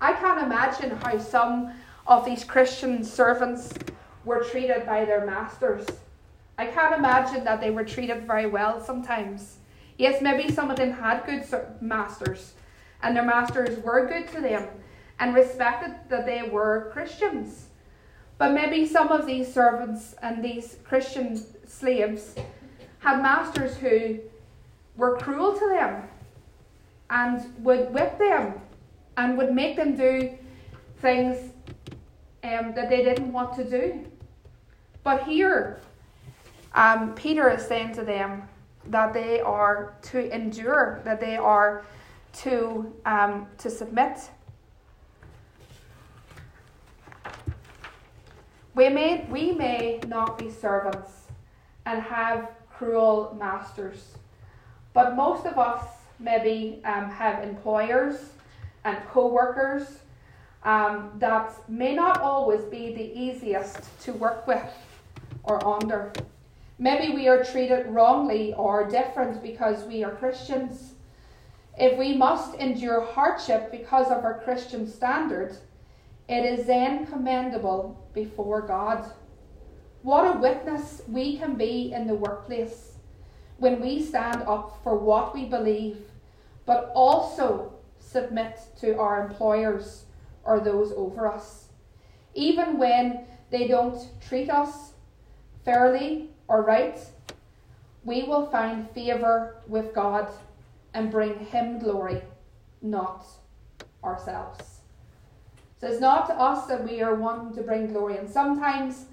I 0.00 0.12
can't 0.12 0.40
imagine 0.40 0.92
how 1.02 1.18
some 1.18 1.72
of 2.06 2.24
these 2.24 2.44
Christian 2.44 3.02
servants 3.02 3.74
were 4.24 4.44
treated 4.44 4.86
by 4.86 5.04
their 5.04 5.26
masters. 5.26 5.84
I 6.58 6.66
can't 6.66 6.94
imagine 6.94 7.42
that 7.42 7.60
they 7.60 7.70
were 7.70 7.84
treated 7.84 8.24
very 8.24 8.46
well 8.46 8.80
sometimes. 8.80 9.56
Yes, 9.96 10.22
maybe 10.22 10.48
some 10.52 10.70
of 10.70 10.76
them 10.76 10.92
had 10.92 11.26
good 11.26 11.44
masters, 11.80 12.52
and 13.02 13.16
their 13.16 13.24
masters 13.24 13.82
were 13.82 14.06
good 14.06 14.28
to 14.28 14.40
them 14.40 14.68
and 15.20 15.34
respected 15.34 15.94
that 16.08 16.26
they 16.26 16.42
were 16.42 16.90
Christians. 16.92 17.66
But 18.38 18.52
maybe 18.52 18.86
some 18.86 19.08
of 19.08 19.26
these 19.26 19.52
servants 19.52 20.14
and 20.22 20.42
these 20.42 20.76
Christian 20.84 21.36
slaves 21.66 22.36
had 23.00 23.20
masters 23.20 23.76
who 23.76 24.18
were 24.96 25.16
cruel 25.16 25.52
to 25.54 25.68
them 25.68 26.02
and 27.10 27.64
would 27.64 27.92
whip 27.92 28.18
them 28.18 28.54
and 29.16 29.36
would 29.36 29.52
make 29.52 29.76
them 29.76 29.96
do 29.96 30.36
things 30.98 31.52
um, 32.44 32.72
that 32.74 32.88
they 32.88 33.02
didn't 33.02 33.32
want 33.32 33.54
to 33.56 33.64
do. 33.68 34.04
But 35.02 35.24
here, 35.24 35.80
um, 36.74 37.14
Peter 37.14 37.50
is 37.50 37.66
saying 37.66 37.94
to 37.94 38.02
them 38.02 38.42
that 38.86 39.12
they 39.12 39.40
are 39.40 39.94
to 40.02 40.32
endure, 40.34 41.00
that 41.04 41.20
they 41.20 41.36
are 41.36 41.84
to 42.34 42.92
um, 43.04 43.46
to 43.58 43.70
submit. 43.70 44.30
We 48.78 48.88
may 48.88 49.26
we 49.28 49.50
may 49.50 49.98
not 50.06 50.38
be 50.38 50.52
servants 50.52 51.10
and 51.84 52.00
have 52.00 52.50
cruel 52.70 53.36
masters, 53.36 54.14
but 54.94 55.16
most 55.16 55.46
of 55.46 55.58
us 55.58 55.84
maybe 56.20 56.80
um, 56.84 57.10
have 57.10 57.42
employers 57.42 58.34
and 58.84 58.96
co-workers 59.08 59.98
um, 60.62 61.10
that 61.16 61.68
may 61.68 61.92
not 61.92 62.20
always 62.20 62.62
be 62.66 62.94
the 62.94 63.18
easiest 63.18 63.80
to 64.02 64.12
work 64.12 64.46
with 64.46 64.70
or 65.42 65.58
under. 65.66 66.12
Maybe 66.78 67.12
we 67.12 67.26
are 67.26 67.42
treated 67.42 67.88
wrongly 67.88 68.54
or 68.54 68.88
different 68.88 69.42
because 69.42 69.82
we 69.86 70.04
are 70.04 70.12
Christians. 70.12 70.92
If 71.76 71.98
we 71.98 72.16
must 72.16 72.54
endure 72.54 73.00
hardship 73.00 73.72
because 73.72 74.06
of 74.06 74.22
our 74.22 74.40
Christian 74.44 74.86
standard, 74.86 75.56
it 76.28 76.44
is 76.44 76.66
then 76.66 77.06
commendable 77.06 78.06
before 78.12 78.60
God. 78.60 79.10
What 80.02 80.36
a 80.36 80.38
witness 80.38 81.02
we 81.08 81.38
can 81.38 81.54
be 81.54 81.92
in 81.92 82.06
the 82.06 82.14
workplace 82.14 82.92
when 83.56 83.80
we 83.80 84.02
stand 84.02 84.42
up 84.42 84.78
for 84.82 84.96
what 84.96 85.34
we 85.34 85.46
believe, 85.46 85.98
but 86.66 86.92
also 86.94 87.72
submit 87.98 88.60
to 88.80 88.98
our 88.98 89.26
employers 89.26 90.04
or 90.44 90.60
those 90.60 90.92
over 90.92 91.26
us. 91.26 91.68
Even 92.34 92.78
when 92.78 93.26
they 93.50 93.66
don't 93.66 94.08
treat 94.20 94.50
us 94.50 94.92
fairly 95.64 96.30
or 96.46 96.62
right, 96.62 96.98
we 98.04 98.22
will 98.22 98.46
find 98.46 98.90
favour 98.90 99.62
with 99.66 99.94
God 99.94 100.28
and 100.94 101.10
bring 101.10 101.38
Him 101.46 101.78
glory, 101.78 102.22
not 102.80 103.26
ourselves. 104.04 104.77
So 105.80 105.86
it's 105.86 106.00
not 106.00 106.30
us 106.30 106.66
that 106.66 106.82
we 106.88 107.00
are 107.02 107.14
wanting 107.14 107.54
to 107.54 107.62
bring 107.62 107.86
glory. 107.92 108.16
And 108.16 108.28
sometimes, 108.28 109.06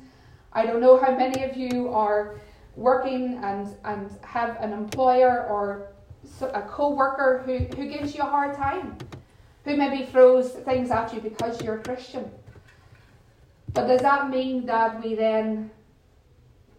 I 0.52 0.66
don't 0.66 0.82
know 0.82 0.98
how 0.98 1.16
many 1.16 1.44
of 1.44 1.56
you 1.56 1.90
are 1.90 2.36
working 2.76 3.40
and, 3.44 3.76
and 3.84 4.10
have 4.22 4.58
an 4.60 4.74
employer 4.74 5.46
or 5.48 5.90
a 6.42 6.64
co 6.64 6.90
worker 6.90 7.44
who, 7.46 7.60
who 7.76 7.88
gives 7.88 8.16
you 8.16 8.22
a 8.22 8.26
hard 8.26 8.56
time, 8.56 8.98
who 9.64 9.78
maybe 9.78 10.06
throws 10.06 10.52
things 10.52 10.90
at 10.90 11.14
you 11.14 11.22
because 11.22 11.62
you're 11.62 11.80
a 11.80 11.84
Christian. 11.84 12.32
But 13.74 13.88
does 13.88 14.02
that 14.02 14.30
mean 14.30 14.66
that 14.66 15.04
we 15.04 15.16
then 15.16 15.70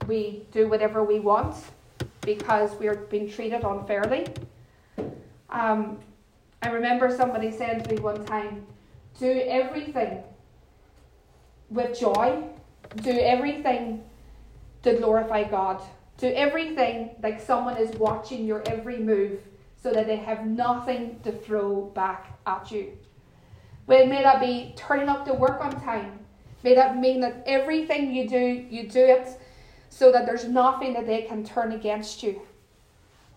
we 0.08 0.46
do 0.50 0.68
whatever 0.68 1.04
we 1.04 1.20
want 1.20 1.56
because 2.22 2.74
we're 2.80 2.96
being 2.96 3.30
treated 3.30 3.64
unfairly? 3.64 4.26
Um, 5.50 5.98
I 6.62 6.70
remember 6.70 7.14
somebody 7.14 7.52
saying 7.52 7.82
to 7.82 7.94
me 7.94 8.00
one 8.00 8.24
time, 8.24 8.66
do 9.18 9.42
everything 9.46 10.22
with 11.70 11.98
joy, 11.98 12.44
do 13.02 13.10
everything 13.10 14.02
to 14.82 14.94
glorify 14.94 15.44
God. 15.44 15.82
Do 16.18 16.28
everything 16.28 17.10
like 17.22 17.40
someone 17.40 17.76
is 17.76 17.94
watching 17.96 18.46
your 18.46 18.62
every 18.66 18.98
move 18.98 19.40
so 19.82 19.92
that 19.92 20.06
they 20.06 20.16
have 20.16 20.46
nothing 20.46 21.20
to 21.24 21.32
throw 21.32 21.86
back 21.94 22.38
at 22.46 22.70
you. 22.70 22.92
Well, 23.86 24.06
may 24.06 24.22
that 24.22 24.40
be 24.40 24.72
turning 24.76 25.08
up 25.08 25.26
to 25.26 25.34
work 25.34 25.60
on 25.60 25.80
time. 25.82 26.20
May 26.62 26.74
that 26.74 26.98
mean 26.98 27.20
that 27.20 27.42
everything 27.46 28.14
you 28.14 28.28
do, 28.28 28.66
you 28.70 28.88
do 28.88 29.04
it 29.04 29.28
so 29.90 30.10
that 30.10 30.26
there's 30.26 30.44
nothing 30.44 30.92
that 30.94 31.06
they 31.06 31.22
can 31.22 31.44
turn 31.44 31.72
against 31.72 32.22
you. 32.22 32.40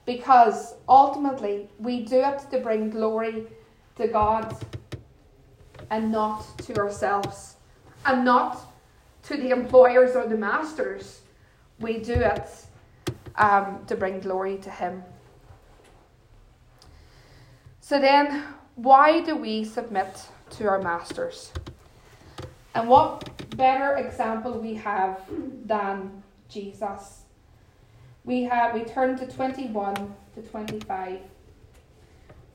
Because 0.06 0.76
ultimately, 0.88 1.70
we 1.78 2.04
do 2.04 2.22
it 2.22 2.42
to 2.52 2.60
bring 2.60 2.90
glory 2.90 3.46
to 3.98 4.08
God 4.08 4.56
and 5.90 6.12
not 6.12 6.58
to 6.60 6.76
ourselves, 6.78 7.56
and 8.06 8.24
not 8.24 8.74
to 9.24 9.38
the 9.38 9.50
employers 9.50 10.16
or 10.16 10.28
the 10.28 10.38
masters. 10.38 11.22
We 11.80 12.00
do 12.00 12.14
it 12.14 12.50
um, 13.36 13.84
to 13.88 13.96
bring 13.96 14.20
glory 14.20 14.58
to 14.58 14.70
Him. 14.70 15.04
So 17.80 18.00
then, 18.00 18.44
why 18.76 19.22
do 19.22 19.36
we 19.36 19.64
submit 19.64 20.28
to 20.52 20.68
our 20.68 20.82
masters? 20.82 21.52
And 22.76 22.88
what 22.88 23.30
better 23.58 23.98
example 23.98 24.60
we 24.60 24.76
have 24.76 25.22
than 25.66 26.24
Jesus? 26.50 27.24
We 28.24 28.44
have 28.44 28.74
we 28.74 28.84
turn 28.84 29.18
to 29.18 29.26
21 29.26 30.16
to 30.36 30.42
25. 30.44 31.20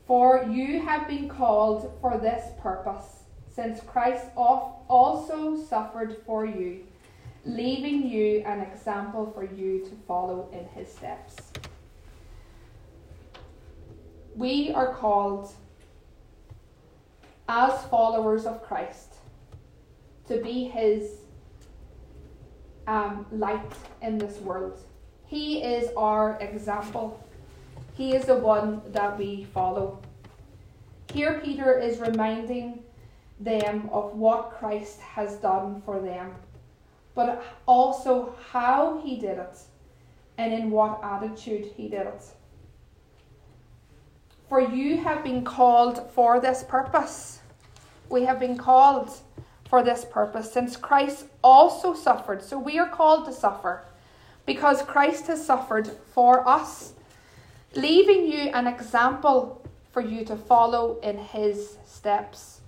For 0.06 0.44
you 0.44 0.80
have 0.82 1.08
been 1.08 1.28
called 1.28 1.92
for 2.00 2.18
this 2.18 2.52
purpose, 2.60 3.23
since 3.54 3.80
Christ 3.80 4.26
also 4.36 5.56
suffered 5.56 6.16
for 6.26 6.44
you 6.44 6.84
leaving 7.44 8.08
you 8.08 8.42
an 8.46 8.60
example 8.60 9.30
for 9.34 9.44
you 9.44 9.84
to 9.84 9.90
follow 10.08 10.48
in 10.52 10.66
his 10.68 10.90
steps. 10.90 11.36
We 14.34 14.72
are 14.72 14.94
called, 14.94 15.52
as 17.48 17.84
followers 17.86 18.46
of 18.46 18.62
Christ, 18.62 19.14
to 20.26 20.38
be 20.38 20.64
his 20.64 21.10
um, 22.86 23.26
light 23.30 23.72
in 24.00 24.18
this 24.18 24.38
world. 24.38 24.80
He 25.26 25.62
is 25.62 25.90
our 25.96 26.38
example. 26.40 27.22
He 27.92 28.14
is 28.14 28.24
the 28.24 28.36
one 28.36 28.80
that 28.88 29.18
we 29.18 29.44
follow. 29.52 30.00
Here, 31.12 31.40
Peter 31.44 31.78
is 31.78 31.98
reminding 32.00 32.83
them 33.44 33.88
of 33.92 34.14
what 34.14 34.52
Christ 34.59 35.00
has 35.00 35.37
done 35.37 35.83
for 35.85 36.00
them 36.00 36.35
but 37.14 37.44
also 37.66 38.35
how 38.50 39.00
he 39.04 39.16
did 39.16 39.38
it 39.38 39.59
and 40.37 40.52
in 40.52 40.70
what 40.70 41.00
attitude 41.02 41.72
he 41.76 41.88
did 41.88 42.07
it. 42.07 42.22
For 44.48 44.61
you 44.61 44.98
have 44.98 45.22
been 45.22 45.44
called 45.44 46.11
for 46.11 46.40
this 46.40 46.64
purpose. 46.64 47.40
We 48.09 48.24
have 48.24 48.38
been 48.38 48.59
called 48.59 49.16
for 49.68 49.83
this 49.83 50.04
purpose 50.04 50.52
since 50.52 50.76
Christ 50.76 51.26
also 51.42 51.94
suffered. 51.94 52.42
So 52.42 52.59
we 52.59 52.78
are 52.78 52.88
called 52.88 53.26
to 53.26 53.33
suffer 53.33 53.85
because 54.44 54.83
Christ 54.83 55.28
has 55.28 55.44
suffered 55.44 55.87
for 56.12 56.46
us, 56.46 56.92
leaving 57.74 58.26
you 58.26 58.50
an 58.50 58.66
example 58.66 59.66
for 59.92 60.02
you 60.02 60.24
to 60.26 60.37
follow 60.37 60.98
in 61.00 61.16
his 61.16 61.78
steps. 61.87 62.61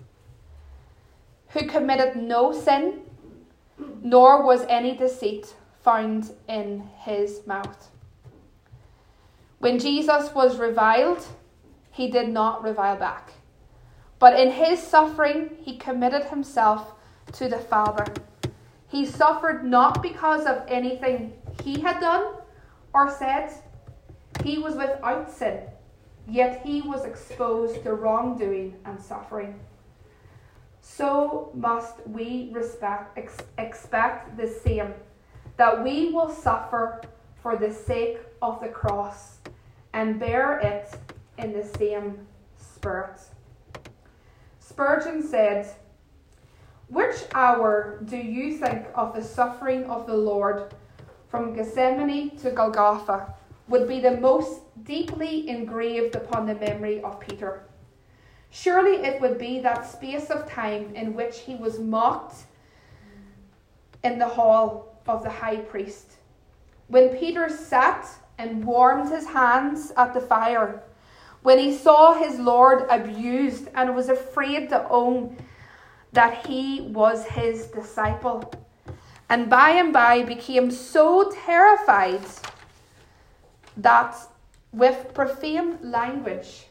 Who 1.49 1.67
committed 1.67 2.17
no 2.17 2.53
sin, 2.53 3.01
nor 4.03 4.45
was 4.45 4.65
any 4.69 4.97
deceit 4.97 5.55
found 5.83 6.31
in 6.49 6.89
his 6.99 7.47
mouth. 7.47 7.91
When 9.59 9.79
Jesus 9.79 10.35
was 10.35 10.59
reviled, 10.59 11.27
he 11.91 12.11
did 12.11 12.29
not 12.29 12.63
revile 12.63 12.97
back. 12.97 13.33
But 14.19 14.39
in 14.39 14.51
his 14.51 14.83
suffering, 14.83 15.51
he 15.61 15.77
committed 15.77 16.25
himself 16.25 16.93
to 17.33 17.49
the 17.49 17.59
Father. 17.59 18.07
He 18.89 19.05
suffered 19.05 19.65
not 19.65 20.03
because 20.03 20.47
of 20.47 20.63
anything 20.69 21.33
he 21.63 21.81
had 21.81 22.01
done 22.01 22.35
or 22.93 23.11
said. 23.11 23.53
He 24.43 24.59
was 24.59 24.75
without 24.75 25.31
sin, 25.31 25.61
yet 26.29 26.63
he 26.65 26.83
was 26.83 27.05
exposed 27.05 27.83
to 27.83 27.95
wrongdoing 27.95 28.77
and 28.85 29.01
suffering. 29.01 29.59
So 30.89 31.51
must 31.53 32.07
we 32.07 32.49
respect, 32.53 33.19
ex- 33.19 33.43
expect 33.59 34.37
the 34.37 34.47
same, 34.47 34.95
that 35.57 35.83
we 35.83 36.13
will 36.13 36.31
suffer 36.31 37.03
for 37.43 37.57
the 37.57 37.73
sake 37.73 38.19
of 38.41 38.61
the 38.61 38.69
cross 38.69 39.39
and 39.93 40.21
bear 40.21 40.61
it 40.61 40.97
in 41.39 41.53
the 41.53 41.65
same 41.77 42.27
spirit. 42.57 43.21
Spurgeon 44.61 45.23
said, 45.23 45.67
Which 46.89 47.17
hour 47.35 47.99
do 48.05 48.17
you 48.17 48.57
think 48.57 48.87
of 48.95 49.13
the 49.13 49.25
suffering 49.25 49.85
of 49.91 50.07
the 50.07 50.17
Lord 50.17 50.73
from 51.29 51.53
Gethsemane 51.53 52.39
to 52.39 52.53
Golgotha 52.53 53.35
would 53.69 53.89
be 53.89 53.99
the 54.01 54.19
most 54.19 54.61
deeply 54.85 55.49
engraved 55.49 56.15
upon 56.15 56.47
the 56.47 56.55
memory 56.55 57.03
of 57.03 57.19
Peter? 57.19 57.65
Surely 58.51 59.05
it 59.05 59.21
would 59.21 59.39
be 59.39 59.61
that 59.61 59.87
space 59.87 60.31
of 60.31 60.49
time 60.49 60.95
in 60.95 61.15
which 61.15 61.41
he 61.41 61.55
was 61.55 61.79
mocked 61.79 62.45
in 64.03 64.19
the 64.19 64.29
hall 64.29 64.95
of 65.07 65.23
the 65.23 65.31
high 65.31 65.57
priest. 65.57 66.13
When 66.89 67.17
Peter 67.17 67.49
sat 67.49 68.09
and 68.39 68.65
warmed 68.65 69.11
his 69.11 69.27
hands 69.27 69.93
at 69.97 70.15
the 70.15 70.21
fire, 70.21 70.83
when 71.43 71.59
he 71.59 71.77
saw 71.77 72.15
his 72.15 72.39
Lord 72.39 72.87
abused 72.91 73.69
and 73.75 73.95
was 73.95 74.09
afraid 74.09 74.69
to 74.71 74.89
own 74.89 75.37
that 76.13 76.47
he 76.47 76.81
was 76.93 77.25
his 77.27 77.67
disciple, 77.67 78.53
and 79.29 79.51
by 79.51 79.71
and 79.71 79.93
by 79.93 80.23
became 80.23 80.71
so 80.71 81.31
terrified 81.45 82.25
that 83.77 84.17
with 84.73 85.13
profane 85.15 85.79
language 85.83 86.67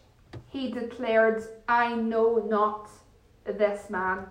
he 0.55 0.71
declared, 0.71 1.43
I 1.67 1.93
know 1.95 2.37
not 2.37 2.89
this 3.43 3.89
man. 3.89 4.25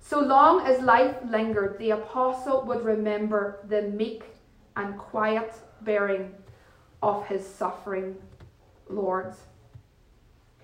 So 0.00 0.18
long 0.18 0.66
as 0.66 0.82
life 0.82 1.14
lingered, 1.24 1.78
the 1.78 1.90
apostle 1.90 2.64
would 2.64 2.84
remember 2.84 3.60
the 3.68 3.82
meek 3.82 4.24
and 4.74 4.98
quiet 4.98 5.54
bearing 5.82 6.34
of 7.00 7.24
his 7.28 7.46
suffering 7.46 8.16
Lord. 8.88 9.34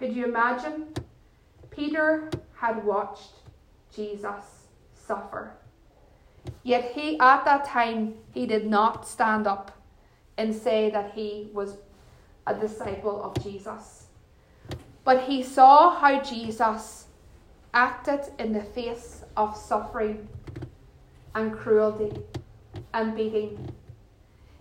Could 0.01 0.17
you 0.17 0.25
imagine? 0.25 0.95
Peter 1.71 2.29
had 2.57 2.85
watched 2.85 3.35
Jesus 3.95 4.67
suffer. 4.95 5.53
Yet 6.65 6.91
he, 6.91 7.21
at 7.21 7.45
that 7.45 7.65
time, 7.65 8.15
he 8.35 8.47
did 8.47 8.67
not 8.67 9.07
stand 9.07 9.47
up 9.47 9.71
and 10.37 10.53
say 10.53 10.91
that 10.91 11.13
he 11.13 11.51
was 11.53 11.77
a 12.49 12.55
disciple 12.55 13.23
of 13.23 13.41
Jesus. 13.45 14.00
But 15.05 15.23
he 15.23 15.43
saw 15.43 15.99
how 15.99 16.23
Jesus 16.23 17.07
acted 17.73 18.21
in 18.39 18.53
the 18.53 18.63
face 18.63 19.25
of 19.37 19.57
suffering 19.57 20.29
and 21.35 21.53
cruelty 21.53 22.13
and 22.93 23.15
beating. 23.15 23.73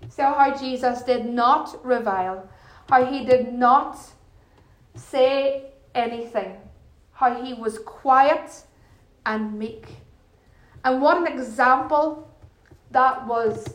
Saw 0.09 0.33
how 0.33 0.57
Jesus 0.57 1.03
did 1.03 1.25
not 1.25 1.83
revile, 1.85 2.47
how 2.89 3.05
he 3.05 3.25
did 3.25 3.53
not 3.53 3.97
say 4.95 5.71
anything, 5.93 6.57
how 7.11 7.43
he 7.43 7.53
was 7.53 7.79
quiet 7.79 8.63
and 9.25 9.57
meek. 9.57 9.87
And 10.83 11.01
what 11.01 11.17
an 11.17 11.27
example 11.27 12.31
that 12.91 13.27
was 13.27 13.65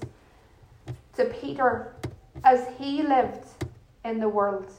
to 1.14 1.24
Peter 1.26 1.94
as 2.42 2.66
he 2.78 3.02
lived 3.02 3.46
in 4.04 4.18
the 4.18 4.28
world, 4.28 4.70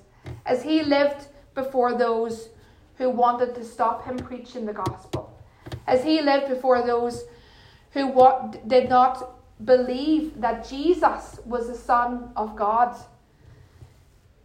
as 0.45 0.63
he 0.63 0.84
lived 0.84 1.28
before 1.56 1.98
those 1.98 2.50
who 2.98 3.10
wanted 3.10 3.56
to 3.56 3.63
stop 3.63 4.06
him 4.06 4.18
preaching 4.18 4.65
the 4.65 4.74
gospel, 4.74 5.38
as 5.88 6.04
he 6.04 6.22
lived 6.22 6.50
before 6.50 6.86
those 6.86 7.24
who 7.91 8.13
did 8.68 8.89
not 8.89 9.39
believe 9.63 10.39
that 10.41 10.68
Jesus 10.68 11.39
was 11.46 11.68
the 11.68 11.76
Son 11.76 12.30
of 12.36 12.56
God. 12.56 12.96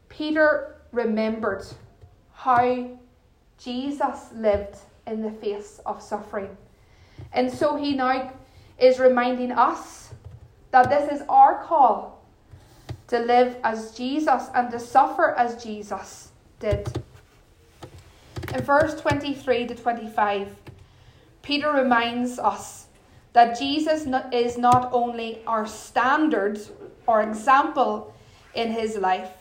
Peter 0.09 0.77
remembered 0.93 1.65
how 2.33 2.91
Jesus 3.59 4.31
lived 4.35 4.77
in 5.07 5.23
the 5.23 5.31
face 5.31 5.81
of 5.85 6.01
suffering. 6.01 6.57
And 7.33 7.53
so 7.53 7.77
he 7.77 7.95
now 7.95 8.33
is 8.79 8.99
reminding 8.99 9.53
us 9.53 10.15
that 10.71 10.89
this 10.89 11.13
is 11.13 11.23
our 11.29 11.63
call 11.65 12.25
to 13.09 13.19
live 13.19 13.57
as 13.65 13.93
Jesus 13.97 14.49
and 14.55 14.71
to 14.71 14.79
suffer 14.79 15.35
as 15.37 15.63
Jesus 15.63 16.30
did. 16.61 17.03
In 18.55 18.61
verse 18.63 19.01
23 19.01 19.67
to 19.67 19.75
25, 19.75 20.55
Peter 21.43 21.73
reminds 21.73 22.39
us 22.39 22.87
that 23.33 23.59
Jesus 23.59 24.07
is 24.33 24.59
not 24.59 24.91
only 24.93 25.43
our 25.47 25.67
standard 25.67 26.61
or 27.07 27.23
example 27.23 28.15
in 28.55 28.73
his 28.73 28.97
life, 28.97 29.33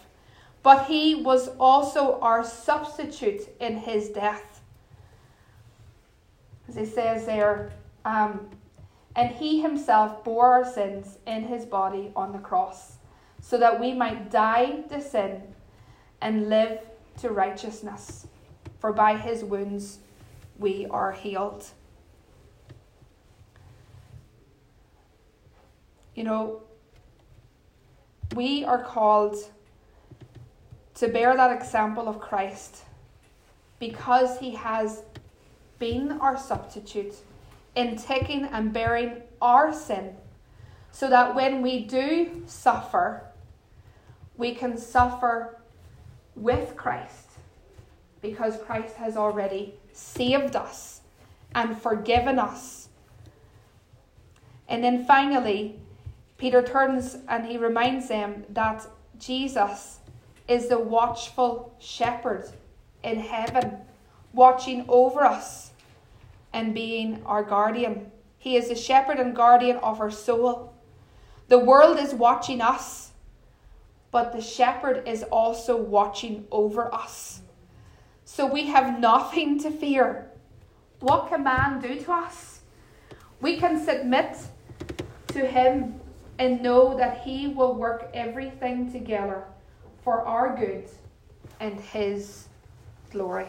but 0.64 0.86
he 0.86 1.16
was 1.16 1.50
also 1.60 2.20
our 2.20 2.44
substitute 2.44 3.42
in 3.60 3.78
his 3.78 4.10
death. 4.10 4.62
As 6.68 6.76
he 6.76 6.86
says 6.86 7.26
there, 7.26 7.72
um, 8.06 8.48
and 9.16 9.32
he 9.32 9.62
himself 9.62 10.24
bore 10.24 10.54
our 10.54 10.72
sins 10.72 11.18
in 11.26 11.44
his 11.44 11.66
body 11.66 12.12
on 12.16 12.32
the 12.32 12.38
cross, 12.40 12.98
so 13.42 13.58
that 13.58 13.80
we 13.80 13.94
might 13.94 14.30
die 14.30 14.82
to 14.90 15.02
sin 15.02 15.42
and 16.22 16.50
live 16.50 16.80
to 17.18 17.30
righteousness. 17.30 18.28
For 18.80 18.94
by 18.94 19.18
his 19.18 19.44
wounds 19.44 20.00
we 20.58 20.88
are 20.90 21.12
healed. 21.12 21.66
You 26.16 26.24
know, 26.24 26.62
we 28.36 28.64
are 28.64 28.84
called 28.84 29.36
to 30.96 31.08
bear 31.08 31.36
that 31.36 31.56
example 31.56 32.08
of 32.08 32.20
Christ 32.20 32.84
because 33.80 34.38
he 34.40 34.52
has 34.52 35.04
been 35.80 36.12
our 36.20 36.38
substitute 36.38 37.16
in 37.76 37.96
taking 37.96 38.46
and 38.46 38.74
bearing 38.74 39.22
our 39.42 39.74
sin 39.74 40.16
so 40.92 41.10
that 41.10 41.36
when 41.36 41.62
we 41.62 41.86
do 41.86 42.44
suffer, 42.46 43.24
we 44.38 44.54
can 44.54 44.78
suffer 44.78 45.59
with 46.40 46.76
Christ 46.76 47.28
because 48.22 48.58
Christ 48.66 48.96
has 48.96 49.16
already 49.16 49.76
saved 49.94 50.56
us 50.56 51.02
and 51.56 51.80
forgiven 51.80 52.40
us. 52.40 52.90
And 54.68 54.84
then 54.84 55.06
finally, 55.06 55.80
Peter 56.38 56.62
turns 56.62 57.18
and 57.28 57.46
he 57.46 57.58
reminds 57.58 58.08
them 58.08 58.46
that 58.50 58.88
Jesus 59.18 60.00
is 60.48 60.68
the 60.68 60.80
watchful 60.80 61.76
shepherd 61.80 62.50
in 63.04 63.20
heaven, 63.20 63.78
watching 64.34 64.86
over 64.88 65.24
us 65.24 65.72
and 66.54 66.74
being 66.74 67.22
our 67.26 67.44
guardian. 67.44 68.12
He 68.38 68.56
is 68.56 68.70
the 68.70 68.76
shepherd 68.76 69.20
and 69.20 69.36
guardian 69.36 69.78
of 69.78 70.00
our 70.00 70.12
soul. 70.12 70.74
The 71.48 71.60
world 71.60 72.00
is 72.00 72.14
watching 72.14 72.62
us, 72.62 73.09
but 74.12 74.34
the 74.34 74.42
shepherd 74.42 75.08
is 75.08 75.24
also 75.24 75.78
watching 75.78 76.48
over 76.52 76.94
us. 76.94 77.42
So 78.26 78.46
we 78.46 78.68
have 78.68 79.00
nothing 79.00 79.60
to 79.60 79.72
fear. 79.72 80.30
What 81.00 81.30
can 81.30 81.44
man 81.44 81.82
do 81.82 82.00
to 82.00 82.12
us? 82.12 82.62
We 83.42 83.58
can 83.58 83.84
submit 83.84 84.38
to 85.30 85.46
him 85.46 86.00
and 86.40 86.62
know 86.62 86.98
that 86.98 87.20
He 87.20 87.48
will 87.48 87.76
work 87.76 88.10
everything 88.14 88.92
together 88.92 89.44
for 90.04 90.26
our 90.26 90.56
good 90.56 90.86
and 91.60 91.80
His 91.80 92.48
glory. 93.12 93.48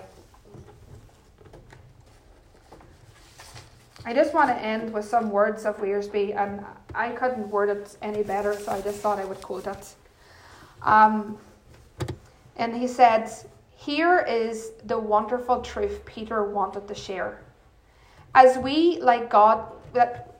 I 4.04 4.12
just 4.12 4.34
want 4.34 4.48
to 4.48 4.56
end 4.56 4.92
with 4.92 5.04
some 5.04 5.30
words 5.30 5.64
of 5.64 5.76
Wiersbe, 5.76 6.34
and 6.34 6.64
I 6.94 7.10
couldn't 7.10 7.48
word 7.48 7.68
it 7.68 7.96
any 8.02 8.22
better, 8.22 8.54
so 8.54 8.72
I 8.72 8.80
just 8.80 8.98
thought 8.98 9.18
I 9.18 9.24
would 9.24 9.40
quote 9.40 9.66
it. 9.66 9.94
Um, 10.82 11.38
and 12.56 12.76
he 12.76 12.86
said, 12.86 13.30
Here 13.76 14.20
is 14.20 14.72
the 14.84 14.98
wonderful 14.98 15.60
truth 15.62 16.04
Peter 16.04 16.44
wanted 16.44 16.88
to 16.88 16.94
share. 16.94 17.42
As 18.34 18.58
we 18.58 19.00
like 19.00 19.30
God 19.30 19.66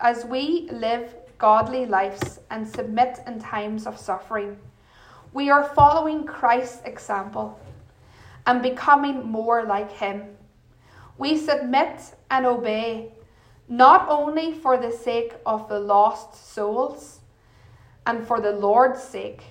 as 0.01 0.24
we 0.24 0.68
live 0.70 1.14
godly 1.38 1.86
lives 1.86 2.41
and 2.51 2.66
submit 2.66 3.18
in 3.26 3.41
times 3.41 3.86
of 3.86 3.99
suffering, 3.99 4.57
we 5.32 5.51
are 5.51 5.64
following 5.64 6.24
Christ's 6.24 6.82
example 6.84 7.59
and 8.47 8.62
becoming 8.62 9.24
more 9.26 9.64
like 9.64 9.91
him. 9.91 10.36
We 11.18 11.36
submit 11.36 12.14
and 12.30 12.47
obey 12.47 13.12
not 13.68 14.09
only 14.09 14.53
for 14.53 14.76
the 14.76 14.91
sake 14.91 15.34
of 15.47 15.68
the 15.68 15.78
lost 15.78 16.53
souls 16.53 17.20
and 18.07 18.26
for 18.26 18.41
the 18.41 18.53
Lord's 18.53 19.03
sake, 19.03 19.45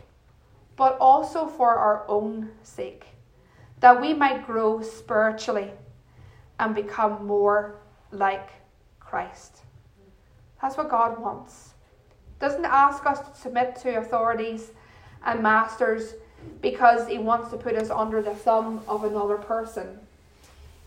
but 0.79 0.97
also 1.01 1.45
for 1.45 1.75
our 1.75 2.05
own 2.07 2.49
sake, 2.63 3.05
that 3.81 3.99
we 3.99 4.13
might 4.13 4.47
grow 4.47 4.81
spiritually 4.81 5.71
and 6.57 6.73
become 6.73 7.27
more 7.27 7.75
like 8.11 8.49
Christ. 9.01 9.57
That's 10.61 10.77
what 10.77 10.89
God 10.89 11.19
wants. 11.19 11.73
Doesn't 12.39 12.63
ask 12.63 13.05
us 13.05 13.19
to 13.19 13.35
submit 13.37 13.75
to 13.81 13.97
authorities 13.97 14.71
and 15.25 15.43
masters 15.43 16.13
because 16.61 17.09
he 17.09 17.17
wants 17.17 17.49
to 17.49 17.57
put 17.57 17.75
us 17.75 17.89
under 17.89 18.21
the 18.21 18.33
thumb 18.33 18.81
of 18.87 19.03
another 19.03 19.35
person. 19.35 19.99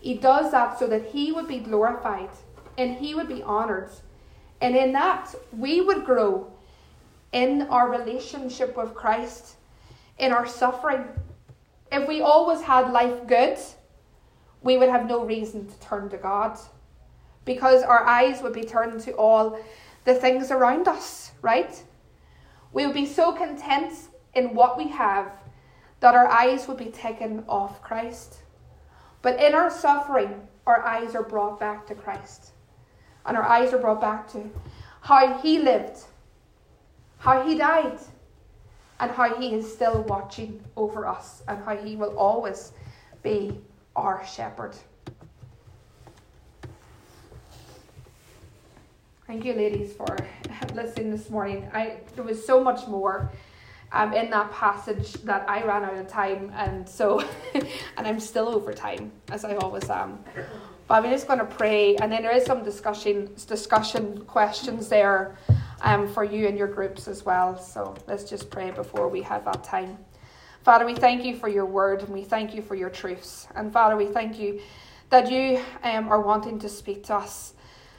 He 0.01 0.15
does 0.15 0.51
that 0.53 0.79
so 0.79 0.87
that 0.87 1.05
he 1.05 1.33
would 1.33 1.47
be 1.47 1.59
glorified 1.59 2.31
and 2.79 2.97
he 2.97 3.15
would 3.15 3.29
be 3.29 3.43
honored. 3.43 3.91
And 4.63 4.75
in 4.75 4.93
that, 4.93 5.35
we 5.53 5.83
would 5.83 6.07
grow 6.07 6.51
in 7.33 7.63
our 7.63 7.91
relationship 7.91 8.75
with 8.75 8.95
Christ, 8.95 9.57
in 10.19 10.33
our 10.33 10.47
suffering. 10.47 11.05
If 11.91 12.09
we 12.09 12.21
always 12.21 12.63
had 12.63 12.93
life 12.93 13.27
good, 13.27 13.59
we 14.63 14.79
would 14.79 14.89
have 14.89 15.07
no 15.07 15.25
reason 15.25 15.67
to 15.67 15.81
turn 15.81 16.09
to 16.11 16.17
God 16.17 16.59
because 17.45 17.83
our 17.83 18.05
eyes 18.05 18.43
would 18.43 18.53
be 18.53 18.65
turned 18.65 19.01
to 19.01 19.13
all 19.13 19.59
the 20.05 20.15
things 20.15 20.51
around 20.51 20.89
us, 20.89 21.33
right? 21.43 21.83
We 22.73 22.87
would 22.87 22.95
be 22.95 23.07
so 23.07 23.33
content 23.33 23.93
in 24.35 24.55
what 24.55 24.79
we 24.79 24.89
have 24.89 25.33
that 26.01 26.15
our 26.15 26.27
eyes 26.27 26.67
would 26.67 26.77
be 26.77 26.87
taken 26.87 27.45
off 27.49 27.83
Christ. 27.83 28.43
But 29.21 29.41
in 29.41 29.55
our 29.55 29.71
suffering, 29.71 30.49
our 30.67 30.85
eyes 30.85 31.15
are 31.15 31.23
brought 31.23 31.61
back 31.61 31.87
to 31.87 31.95
Christ. 31.95 32.53
And 33.25 33.37
our 33.37 33.45
eyes 33.45 33.73
are 33.73 33.79
brought 33.79 34.01
back 34.01 34.31
to 34.33 34.51
how 35.03 35.39
He 35.39 35.59
lived, 35.59 35.99
how 37.19 37.47
He 37.47 37.57
died, 37.57 37.99
and 39.03 39.11
how 39.11 39.35
He 39.35 39.53
is 39.53 39.71
still 39.71 40.03
watching 40.03 40.63
over 40.77 41.07
us, 41.07 41.43
and 41.49 41.63
how 41.65 41.77
He 41.77 41.97
will 41.97 42.17
always 42.17 42.73
be 43.23 43.61
our 43.97 44.25
shepherd. 44.25 44.77
Thank 49.27 49.45
you, 49.45 49.55
ladies, 49.55 49.93
for 49.93 50.17
listening 50.75 51.11
this 51.11 51.29
morning. 51.29 51.69
I 51.75 51.99
there 52.15 52.25
was 52.25 52.47
so 52.47 52.63
much 52.63 52.87
more 52.87 53.31
um, 53.91 54.15
in 54.15 54.31
that 54.31 54.53
passage 54.53 55.15
that 55.25 55.51
I 55.51 55.65
ran 55.65 55.85
out 55.85 55.97
of 55.97 56.07
time, 56.07 56.53
and 56.55 56.89
so 56.89 57.25
and 57.55 58.07
I'm 58.07 58.21
still 58.21 58.49
over 58.49 58.73
time 58.73 59.11
as 59.33 59.45
I 59.45 59.57
always 59.57 59.91
am. 59.91 60.23
But 60.87 61.05
I'm 61.05 61.11
just 61.11 61.27
going 61.27 61.41
to 61.41 61.45
pray, 61.45 61.97
and 61.97 62.13
then 62.13 62.23
there 62.23 62.37
is 62.37 62.45
some 62.45 62.63
discussion 62.63 63.35
discussion 63.49 64.25
questions 64.27 64.89
there 64.89 65.37
um, 65.83 66.09
for 66.09 66.25
you 66.25 66.47
and 66.47 66.57
your 66.57 66.69
groups 66.69 67.09
as 67.09 67.25
well. 67.25 67.59
So 67.59 67.95
let's 68.07 68.25
just 68.25 68.51
pray 68.51 68.71
before 68.71 69.09
we 69.09 69.23
have 69.23 69.45
that 69.45 69.63
time. 69.63 69.99
Father, 70.63 70.87
we 70.87 70.95
thank 70.95 71.25
you 71.25 71.37
for 71.37 71.49
your 71.49 71.67
word, 71.67 72.03
and 72.03 72.11
we 72.11 72.23
thank 72.23 72.55
you 72.55 72.63
for 72.63 72.77
your 72.77 72.89
truths, 72.89 73.49
and 73.57 73.73
Father, 73.73 73.97
we 73.97 74.07
thank 74.07 74.39
you 74.39 74.61
that 75.11 75.31
you 75.31 75.61
um, 75.83 76.09
are 76.09 76.21
wanting 76.21 76.59
to 76.61 76.69
speak 76.69 77.03
to 77.05 77.15
us. 77.15 77.55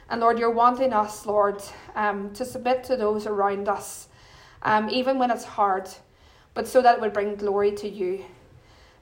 And 0.08 0.20
Lord, 0.20 0.38
you're 0.38 0.50
wanting 0.50 0.92
us, 0.92 1.26
Lord, 1.26 1.62
um, 1.94 2.32
to 2.32 2.44
submit 2.44 2.82
to 2.84 2.96
those 2.96 3.26
around 3.26 3.68
us, 3.68 4.08
um, 4.62 4.88
even 4.90 5.18
when 5.18 5.30
it's 5.30 5.44
hard, 5.44 5.88
but 6.54 6.66
so 6.66 6.80
that 6.82 6.96
it 6.96 7.00
would 7.00 7.12
bring 7.12 7.36
glory 7.36 7.72
to 7.72 7.88
you. 7.88 8.24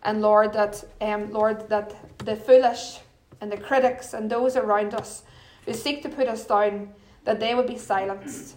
And 0.03 0.21
Lord, 0.21 0.53
that 0.55 0.83
um, 1.01 1.31
Lord, 1.31 1.69
that 1.69 1.95
the 2.19 2.35
foolish 2.35 2.99
and 3.41 3.51
the 3.51 3.57
critics 3.57 4.13
and 4.13 4.29
those 4.29 4.57
around 4.57 4.95
us 4.95 5.23
who 5.67 5.73
seek 5.73 6.03
to 6.03 6.09
put 6.09 6.27
us 6.27 6.45
down, 6.45 6.93
that 7.25 7.41
they 7.41 7.55
would 7.55 7.67
be 7.67 7.79
silenced. 7.79 8.57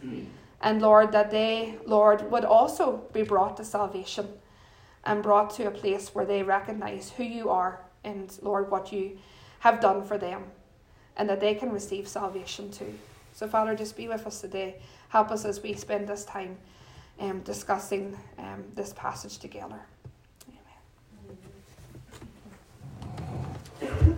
And 0.61 0.81
Lord, 0.81 1.11
that 1.11 1.31
they, 1.31 1.77
Lord, 1.85 2.31
would 2.31 2.45
also 2.45 3.03
be 3.13 3.21
brought 3.21 3.57
to 3.57 3.63
salvation 3.63 4.27
and 5.03 5.21
brought 5.21 5.51
to 5.51 5.67
a 5.67 5.71
place 5.71 6.15
where 6.15 6.25
they 6.25 6.41
recognize 6.41 7.11
who 7.11 7.23
you 7.23 7.49
are 7.49 7.81
and, 8.03 8.35
Lord, 8.41 8.71
what 8.71 8.91
you 8.91 9.19
have 9.59 9.79
done 9.79 10.03
for 10.03 10.17
them 10.17 10.45
and 11.17 11.29
that 11.29 11.39
they 11.39 11.55
can 11.55 11.71
receive 11.71 12.07
salvation 12.07 12.71
too. 12.71 12.93
So, 13.33 13.47
Father, 13.47 13.75
just 13.75 13.95
be 13.95 14.07
with 14.07 14.25
us 14.25 14.41
today. 14.41 14.77
Help 15.09 15.31
us 15.31 15.45
as 15.45 15.61
we 15.61 15.73
spend 15.73 16.07
this 16.07 16.25
time 16.25 16.57
um, 17.19 17.41
discussing 17.41 18.17
um, 18.37 18.63
this 18.75 18.93
passage 18.93 19.37
together. 19.37 19.79
Amen. 23.81 24.14